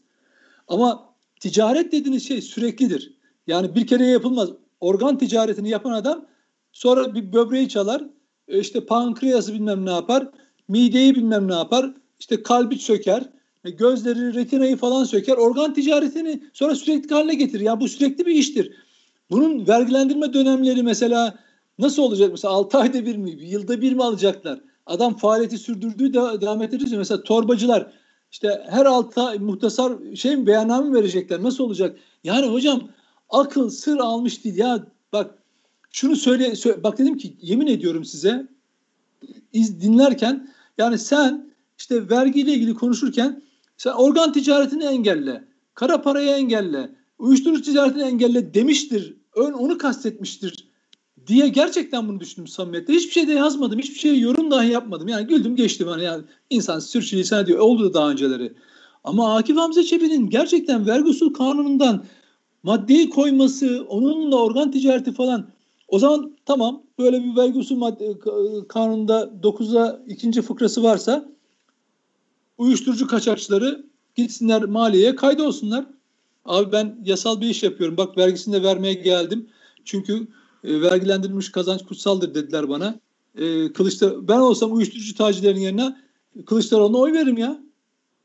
[0.68, 3.18] Ama ticaret dediğiniz şey süreklidir.
[3.48, 4.50] Yani bir kere yapılmaz.
[4.80, 6.26] Organ ticaretini yapan adam
[6.72, 8.04] sonra bir böbreği çalar
[8.48, 10.30] e, işte pankreası bilmem ne yapar,
[10.68, 13.24] mideyi bilmem ne yapar, işte kalbi söker,
[13.66, 15.38] e, gözleri, retinayı falan söker.
[15.38, 17.64] Organ ticaretini sonra sürekli haline getirir.
[17.64, 18.72] Ya bu sürekli bir iştir.
[19.32, 21.40] Bunun vergilendirme dönemleri mesela
[21.80, 22.32] nasıl olacak?
[22.32, 24.60] Mesela 6 ayda bir mi, yılda bir mi alacaklar?
[24.88, 26.98] adam faaliyeti sürdürdüğü de devam ettirecek.
[26.98, 27.92] Mesela torbacılar
[28.32, 31.44] işte her alta muhtasar şey mi beyanname verecekler?
[31.44, 31.98] Nasıl olacak?
[32.24, 32.90] Yani hocam
[33.30, 34.58] akıl sır almış değil.
[34.58, 35.36] Ya bak
[35.92, 38.48] şunu söyle, söyle bak dedim ki yemin ediyorum size
[39.54, 41.47] iz dinlerken yani sen
[41.78, 43.42] işte vergiyle ilgili konuşurken
[43.78, 49.18] sen organ ticaretini engelle, kara parayı engelle, uyuşturucu ticaretini engelle demiştir.
[49.36, 50.68] Ön onu kastetmiştir
[51.28, 52.94] diye gerçekten bunu düşündüm samimiyette.
[52.94, 53.80] Hiçbir şey de yazmadım.
[53.80, 55.08] Hiçbir şey yorum dahi yapmadım.
[55.08, 55.88] Yani güldüm geçtim.
[55.88, 57.60] Hani yani insan sürçülisan diyor.
[57.60, 58.54] Oldu da daha önceleri.
[59.04, 62.06] Ama Akif Hamza Çebi'nin gerçekten vergi usul kanunundan
[62.64, 65.50] maddeyi koyması, onunla organ ticareti falan
[65.88, 68.20] o zaman tamam böyle bir vergi usul madde,
[68.68, 71.26] kanununda 9'a ikinci fıkrası varsa
[72.58, 73.86] uyuşturucu kaçakçıları
[74.16, 75.86] gitsinler maliyeye kaydolsunlar.
[76.46, 77.98] Abi ben yasal bir iş yapıyorum.
[77.98, 79.48] Bak vergisini de vermeye geldim.
[79.86, 80.28] Çünkü
[80.64, 83.00] e, vergilendirilmiş kazanç kutsaldır dediler bana.
[83.38, 85.96] E, Kılıçlar, ben olsam uyuşturucu tacirlerin yerine
[86.46, 87.60] Kılıçdaroğlu'na oy veririm ya.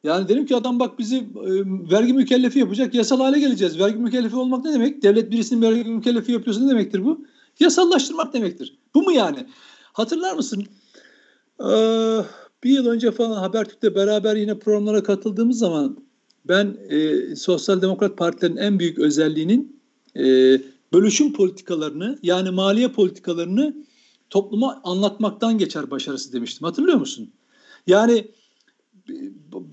[0.05, 1.51] Yani derim ki adam bak bizi e,
[1.91, 2.95] vergi mükellefi yapacak.
[2.95, 3.78] Yasal hale geleceğiz.
[3.78, 5.03] Vergi mükellefi olmak ne demek?
[5.03, 7.24] Devlet birisinin vergi mükellefi yapıyorsa ne demektir bu?
[7.61, 8.78] Yasallaştırmak demektir.
[8.95, 9.47] Bu mu yani?
[9.93, 10.64] Hatırlar mısın?
[11.61, 12.18] Ee,
[12.64, 16.04] bir yıl önce falan Habertürk'te beraber yine programlara katıldığımız zaman
[16.44, 19.80] ben e, Sosyal Demokrat Partilerin en büyük özelliğinin
[20.16, 20.24] e,
[20.92, 23.74] bölüşüm politikalarını yani maliye politikalarını
[24.30, 26.64] topluma anlatmaktan geçer başarısı demiştim.
[26.64, 27.32] Hatırlıyor musun?
[27.86, 28.30] Yani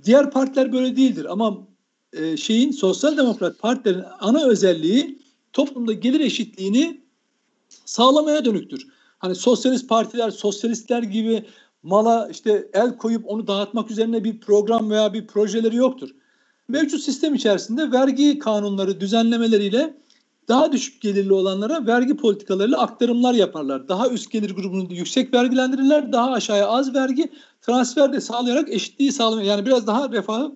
[0.03, 1.67] diğer partiler böyle değildir ama
[2.13, 5.19] e, şeyin Sosyal Demokrat Partilerin ana özelliği
[5.53, 7.01] toplumda gelir eşitliğini
[7.85, 8.87] sağlamaya dönüktür.
[9.19, 11.45] Hani sosyalist partiler, sosyalistler gibi
[11.83, 16.09] mala işte el koyup onu dağıtmak üzerine bir program veya bir projeleri yoktur.
[16.67, 19.93] Mevcut sistem içerisinde vergi kanunları düzenlemeleriyle
[20.47, 23.87] daha düşük gelirli olanlara vergi politikalarıyla aktarımlar yaparlar.
[23.87, 26.11] Daha üst gelir grubunu yüksek vergilendirirler.
[26.11, 27.29] Daha aşağıya az vergi
[27.61, 30.51] transfer de sağlayarak eşitliği sağlamaya yani biraz daha refahı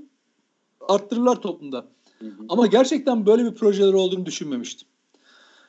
[0.88, 1.86] arttırırlar toplumda.
[2.20, 2.32] Hı hı.
[2.50, 4.88] Ama gerçekten böyle bir projeler olduğunu düşünmemiştim.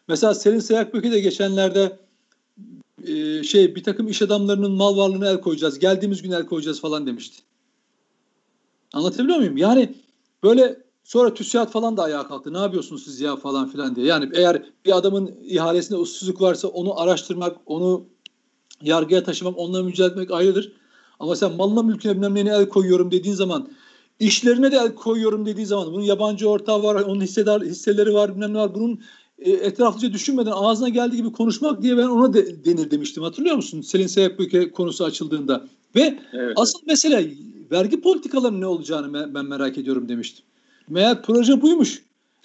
[0.09, 1.98] Mesela Selin Seyakböke de geçenlerde
[3.09, 5.78] e, şey bir takım iş adamlarının mal varlığına el koyacağız.
[5.78, 7.42] Geldiğimiz gün el koyacağız falan demişti.
[8.92, 9.57] Anlatabiliyor muyum?
[9.57, 9.94] Yani
[10.42, 12.52] böyle sonra TÜSİAD falan da ayağa kalktı.
[12.52, 14.07] Ne yapıyorsunuz siz ya falan filan diye.
[14.07, 18.07] Yani eğer bir adamın ihalesinde usulsüzlük varsa onu araştırmak, onu
[18.82, 20.72] yargıya taşımak, onunla mücadele etmek ayrıdır.
[21.20, 23.68] Ama sen malına mülküne bilmem neyine el koyuyorum dediğin zaman
[24.18, 28.55] işlerine de el koyuyorum dediği zaman bunun yabancı ortağı var, onun hissedar, hisseleri var, bilmem
[28.55, 28.74] ne var.
[28.74, 29.00] Bunun
[29.39, 33.22] etraflıca düşünmeden ağzına geldiği gibi konuşmak diye ben ona de, denir demiştim.
[33.22, 33.80] Hatırlıyor musun?
[33.80, 35.66] Selin Seyakböke konusu açıldığında.
[35.97, 36.53] Ve evet.
[36.57, 37.35] asıl mesele
[37.70, 40.45] vergi politikalarının ne olacağını ben merak ediyorum demiştim.
[40.89, 42.03] Meğer proje buymuş.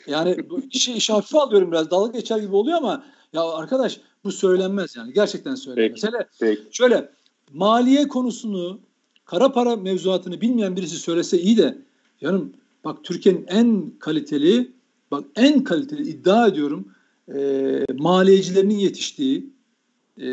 [0.07, 0.37] Yani
[0.71, 1.91] işi, işi hafife alıyorum biraz.
[1.91, 5.13] Dalga geçer gibi oluyor ama ya arkadaş bu söylenmez yani.
[5.13, 6.01] Gerçekten söylenmez.
[6.01, 6.61] Peki, Hele peki.
[6.71, 7.09] şöyle
[7.53, 8.79] maliye konusunu
[9.25, 11.77] kara para mevzuatını bilmeyen birisi söylese iyi de
[12.21, 12.53] canım
[12.85, 14.71] bak Türkiye'nin en kaliteli
[15.11, 16.87] bak en kaliteli iddia ediyorum
[17.35, 19.53] e, maliyecilerinin yetiştiği
[20.17, 20.27] e,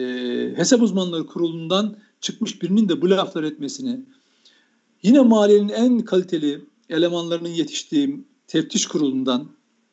[0.56, 4.00] hesap uzmanları kurulundan çıkmış birinin de bu laflar etmesini
[5.02, 9.48] yine maliyenin en kaliteli elemanlarının yetiştiği teftiş kurulundan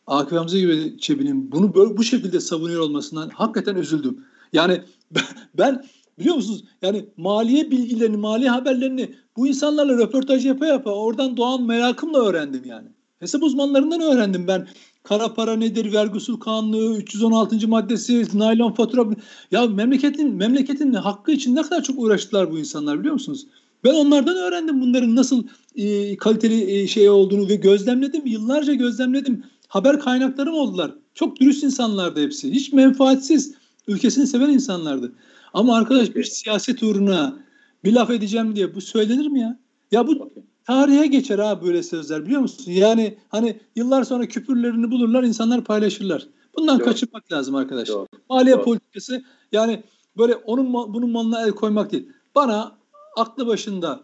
[0.07, 4.25] Akif Hamza gibi Çebi'nin bunu böyle, bu şekilde savunuyor olmasından hakikaten üzüldüm.
[4.53, 4.81] Yani
[5.57, 5.85] ben
[6.19, 12.25] biliyor musunuz yani maliye bilgilerini, maliye haberlerini bu insanlarla röportaj yapa yapa oradan doğan merakımla
[12.25, 12.87] öğrendim yani.
[13.23, 14.67] Hesap uzmanlarından öğrendim ben.
[15.03, 17.67] Kara para nedir, vergi usul kanunu, 316.
[17.67, 19.05] maddesi, naylon fatura.
[19.51, 23.47] Ya memleketin memleketin hakkı için ne kadar çok uğraştılar bu insanlar biliyor musunuz?
[23.83, 25.43] Ben onlardan öğrendim bunların nasıl
[25.75, 28.25] e, kaliteli e, şey olduğunu ve gözlemledim.
[28.25, 29.43] Yıllarca gözlemledim.
[29.67, 30.91] Haber kaynaklarım oldular.
[31.13, 32.51] Çok dürüst insanlardı hepsi.
[32.51, 33.53] Hiç menfaatsiz,
[33.87, 35.13] ülkesini seven insanlardı.
[35.53, 37.39] Ama arkadaş bir siyaset uğruna
[37.83, 39.59] bir laf edeceğim diye bu söylenir mi ya?
[39.91, 40.29] Ya bu
[40.65, 42.71] tarihe geçer ha böyle sözler biliyor musun?
[42.71, 46.27] Yani hani yıllar sonra küpürlerini bulurlar, insanlar paylaşırlar.
[46.57, 46.85] Bundan Doğru.
[46.85, 47.87] kaçınmak lazım arkadaş.
[47.87, 48.07] Doğru.
[48.29, 48.63] Maliye Doğru.
[48.63, 49.83] politikası yani
[50.17, 52.09] böyle onun bunun malına el koymak değil.
[52.35, 52.75] Bana
[53.17, 53.99] aklı başında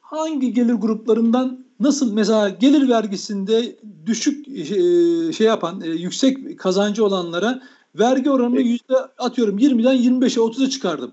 [0.00, 3.76] hangi gelir gruplarından nasıl mesela gelir vergisinde
[4.06, 7.62] düşük e, şey yapan e, yüksek kazancı olanlara
[7.94, 11.12] vergi oranını yüzde atıyorum 20'den 25'e 30'a çıkardım.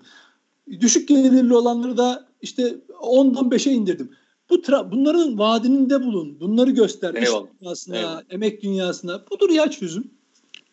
[0.79, 4.11] Düşük gelirli olanları da işte 10'dan 5'e indirdim.
[4.49, 6.39] Bu tra- bunların vaadinde bulun.
[6.39, 7.13] Bunları göster.
[7.13, 7.47] Eyvallah.
[7.47, 8.23] İş dünyasına, Eyvallah.
[8.29, 9.21] emek dünyasına.
[9.31, 10.11] Budur ya çözüm.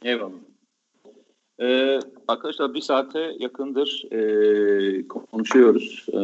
[0.03, 0.33] Eyvallah.
[1.61, 6.07] Ee, arkadaşlar bir saate yakındır e, konuşuyoruz.
[6.13, 6.19] E,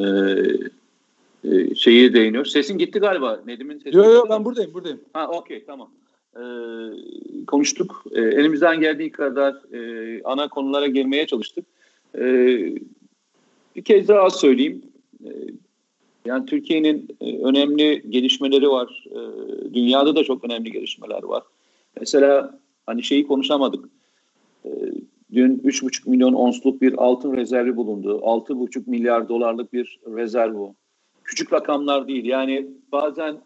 [1.45, 2.45] e, şeyi değiniyor.
[2.45, 3.41] Sesin gitti galiba.
[3.47, 3.97] Nedim'in sesi.
[3.97, 5.01] Yok yok ben buradayım buradayım.
[5.13, 5.91] Ha okey tamam.
[6.37, 6.43] E,
[7.47, 8.05] konuştuk.
[8.13, 11.65] E, elimizden geldiği kadar e, ana konulara girmeye çalıştık.
[12.15, 12.23] E,
[13.77, 14.83] bir kez daha söyleyeyim.
[16.25, 19.05] Yani Türkiye'nin e, önemli gelişmeleri var.
[19.11, 19.21] E,
[19.75, 21.43] dünyada da çok önemli gelişmeler var.
[22.01, 23.85] Mesela hani şeyi konuşamadık.
[24.65, 24.71] E,
[25.35, 28.19] dün 3,5 milyon onsluk bir altın rezervi bulundu.
[28.19, 30.75] 6,5 milyar dolarlık bir rezerv bu.
[31.25, 32.25] Küçük rakamlar değil.
[32.25, 33.37] Yani bazen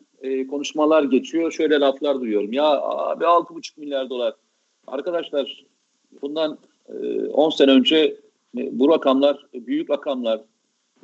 [0.51, 1.53] konuşmalar geçiyor.
[1.53, 2.53] Şöyle laflar duyuyorum.
[2.53, 4.35] Ya abi 6,5 milyar dolar.
[4.87, 5.64] Arkadaşlar
[6.22, 6.59] bundan
[6.89, 8.16] e, 10 sene önce
[8.55, 10.41] bu rakamlar büyük rakamlar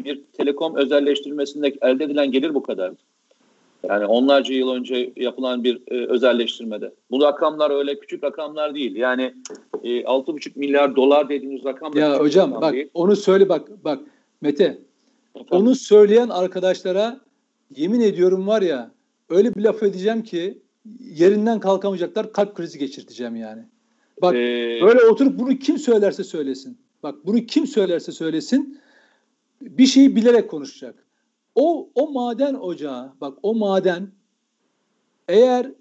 [0.05, 2.93] bir telekom özelleştirmesinde elde edilen gelir bu kadar.
[3.89, 6.95] Yani onlarca yıl önce yapılan bir e, özelleştirmede.
[7.11, 8.97] Bu rakamlar öyle küçük rakamlar değil.
[8.97, 9.35] Yani
[9.83, 12.89] e, 6,5 milyar dolar dediğiniz rakam Ya hocam bak değil.
[12.95, 14.01] onu söyle bak bak
[14.41, 14.65] Mete.
[15.35, 15.49] Efendim?
[15.51, 17.21] Onu söyleyen arkadaşlara
[17.77, 18.91] yemin ediyorum var ya
[19.29, 20.59] öyle bir laf edeceğim ki
[21.01, 23.63] yerinden kalkamayacaklar kalp krizi geçirteceğim yani.
[24.23, 26.79] Bak ee, böyle oturup bunu kim söylerse söylesin.
[27.03, 28.81] Bak bunu kim söylerse söylesin
[29.63, 31.07] bir şeyi bilerek konuşacak.
[31.55, 34.13] O o maden ocağı bak o maden
[35.29, 35.73] eğer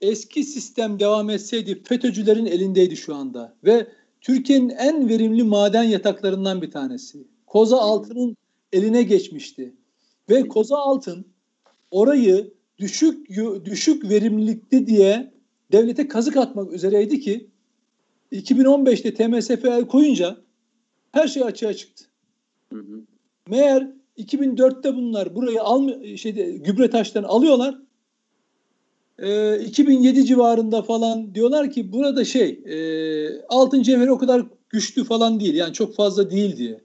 [0.00, 3.86] eski sistem devam etseydi FETÖ'cülerin elindeydi şu anda ve
[4.20, 7.26] Türkiye'nin en verimli maden yataklarından bir tanesi.
[7.46, 8.36] Koza Altın'ın
[8.72, 9.74] eline geçmişti.
[10.30, 11.26] Ve Koza Altın
[11.90, 13.28] orayı düşük
[13.64, 15.34] düşük verimlilikte diye
[15.72, 17.50] devlete kazık atmak üzereydi ki
[18.32, 20.36] 2015'te TMSF koyunca
[21.12, 22.09] her şey açığa çıktı.
[22.72, 23.00] Hı hı.
[23.48, 27.78] Meğer 2004'te bunlar burayı al şeyde gübre taştan alıyorlar.
[29.18, 32.76] E, 2007 civarında falan diyorlar ki burada şey e,
[33.48, 35.54] altın cevheri o kadar güçlü falan değil.
[35.54, 36.80] Yani çok fazla değil diye.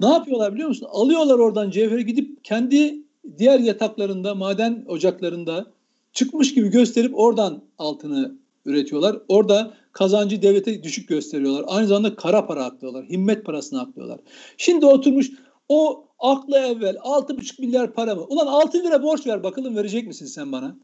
[0.00, 0.86] Ne yapıyorlar biliyor musun?
[0.90, 3.02] Alıyorlar oradan cevheri gidip kendi
[3.38, 5.66] diğer yataklarında, maden ocaklarında
[6.12, 9.18] çıkmış gibi gösterip oradan altını üretiyorlar.
[9.28, 11.64] Orada kazancı devlete düşük gösteriyorlar.
[11.66, 13.04] Aynı zamanda kara para aklıyorlar.
[13.04, 14.20] Himmet parasını aklıyorlar.
[14.56, 15.30] Şimdi oturmuş
[15.68, 18.24] o akla evvel 6,5 milyar para mı?
[18.28, 20.76] Ulan 6 lira borç ver bakalım verecek misin sen bana?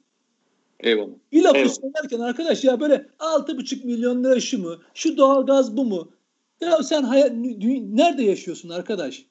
[0.80, 1.14] Eyvallah.
[1.32, 1.74] Bir lafı Eyvallah.
[1.74, 4.76] söylerken arkadaş ya böyle 6,5 milyon lira şu mu?
[4.94, 6.12] Şu doğalgaz bu mu?
[6.60, 9.24] Ya sen hayat, nerede yaşıyorsun arkadaş?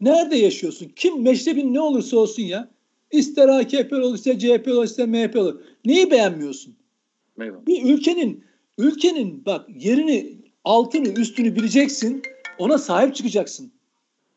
[0.00, 0.92] Nerede yaşıyorsun?
[0.96, 2.68] Kim meşrebin ne olursa olsun ya.
[3.10, 5.60] İster AKP olur, ister CHP olur, ister MHP olur.
[5.84, 6.76] Neyi beğenmiyorsun?
[7.40, 7.66] Eyvallah.
[7.66, 8.49] Bir ülkenin
[8.80, 10.32] ülkenin bak yerini,
[10.64, 12.22] altını, üstünü bileceksin.
[12.58, 13.72] Ona sahip çıkacaksın.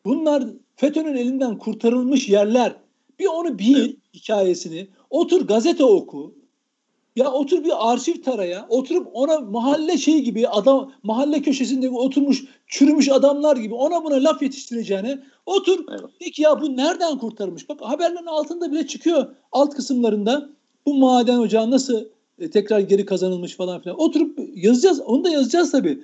[0.05, 0.43] Bunlar
[0.75, 2.75] FETÖ'nün elinden kurtarılmış yerler.
[3.19, 3.95] Bir onu bil evet.
[4.13, 4.87] hikayesini.
[5.09, 6.35] Otur gazete oku.
[7.15, 8.65] Ya otur bir arşiv taraya.
[8.69, 14.41] Oturup ona mahalle şey gibi adam mahalle köşesinde oturmuş çürümüş adamlar gibi ona buna laf
[14.41, 15.85] yetiştireceğine otur.
[15.89, 16.11] Evet.
[16.19, 17.69] Peki ya bu nereden kurtarılmış?
[17.69, 20.49] Bak haberlerin altında bile çıkıyor alt kısımlarında.
[20.85, 22.05] Bu maden ocağı nasıl
[22.39, 23.99] e, tekrar geri kazanılmış falan filan.
[23.99, 24.99] Oturup yazacağız.
[24.99, 26.03] Onu da yazacağız tabii.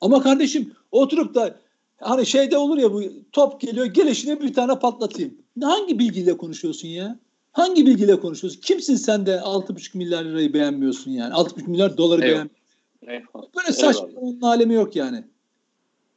[0.00, 1.56] Ama kardeşim oturup da
[2.00, 3.02] Hani şeyde olur ya bu
[3.32, 5.34] top geliyor gelişine bir tane patlatayım.
[5.62, 7.18] Hangi bilgiyle konuşuyorsun ya?
[7.52, 8.60] Hangi bilgiyle konuşuyorsun?
[8.60, 11.34] Kimsin sen de 6,5 milyar lirayı beğenmiyorsun yani?
[11.34, 12.30] 6,5 milyar doları evet.
[12.30, 13.50] beğenmiyorsun.
[13.56, 15.24] Böyle saçmalığın alemi yok yani.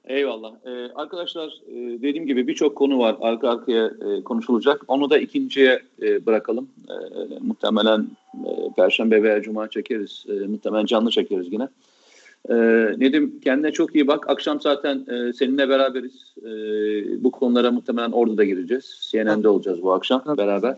[0.07, 0.53] Eyvallah.
[0.65, 4.81] Ee, arkadaşlar e, dediğim gibi birçok konu var arka arkaya e, konuşulacak.
[4.87, 6.69] Onu da ikinciye e, bırakalım.
[6.89, 6.95] E,
[7.39, 10.25] muhtemelen e, Perşembe veya Cuma çekeriz.
[10.29, 11.67] E, muhtemelen canlı çekeriz yine.
[12.49, 12.55] E,
[12.99, 14.29] Nedim kendine çok iyi bak.
[14.29, 16.35] Akşam zaten e, seninle beraberiz.
[16.37, 16.49] E,
[17.23, 19.09] bu konulara muhtemelen orada da gireceğiz.
[19.11, 20.37] CNN'de olacağız bu akşam evet.
[20.37, 20.75] beraber.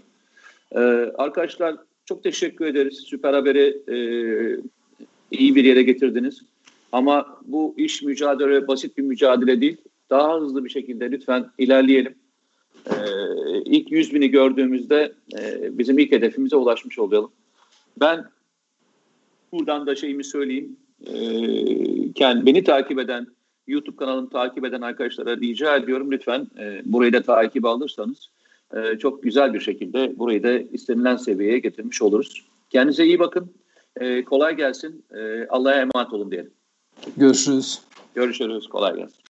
[0.71, 0.79] E,
[1.17, 2.97] arkadaşlar çok teşekkür ederiz.
[2.97, 3.97] Süper Haber'i e,
[5.31, 6.41] iyi bir yere getirdiniz.
[6.95, 9.77] Ama bu iş mücadele basit bir mücadele değil.
[10.09, 12.15] Daha hızlı bir şekilde lütfen ilerleyelim.
[12.85, 12.93] Ee,
[13.65, 17.31] ilk 100 bini gördüğümüzde e, bizim ilk hedefimize ulaşmış olalım.
[17.99, 18.25] Ben
[19.51, 20.77] buradan da şeyimi söyleyeyim
[21.07, 23.27] e, beni takip eden,
[23.67, 28.29] YouTube kanalını takip eden arkadaşlara rica ediyorum lütfen e, burayı da takip alırsanız
[28.73, 32.45] e, çok güzel bir şekilde burayı da istenilen seviyeye getirmiş oluruz.
[32.69, 33.53] Kendinize iyi bakın.
[33.99, 35.05] E, kolay gelsin.
[35.15, 36.51] E, Allah'a emanet olun diyelim.
[37.17, 37.81] Görüşürüz.
[38.15, 38.67] Görüşürüz.
[38.69, 39.24] Kolay gelsin.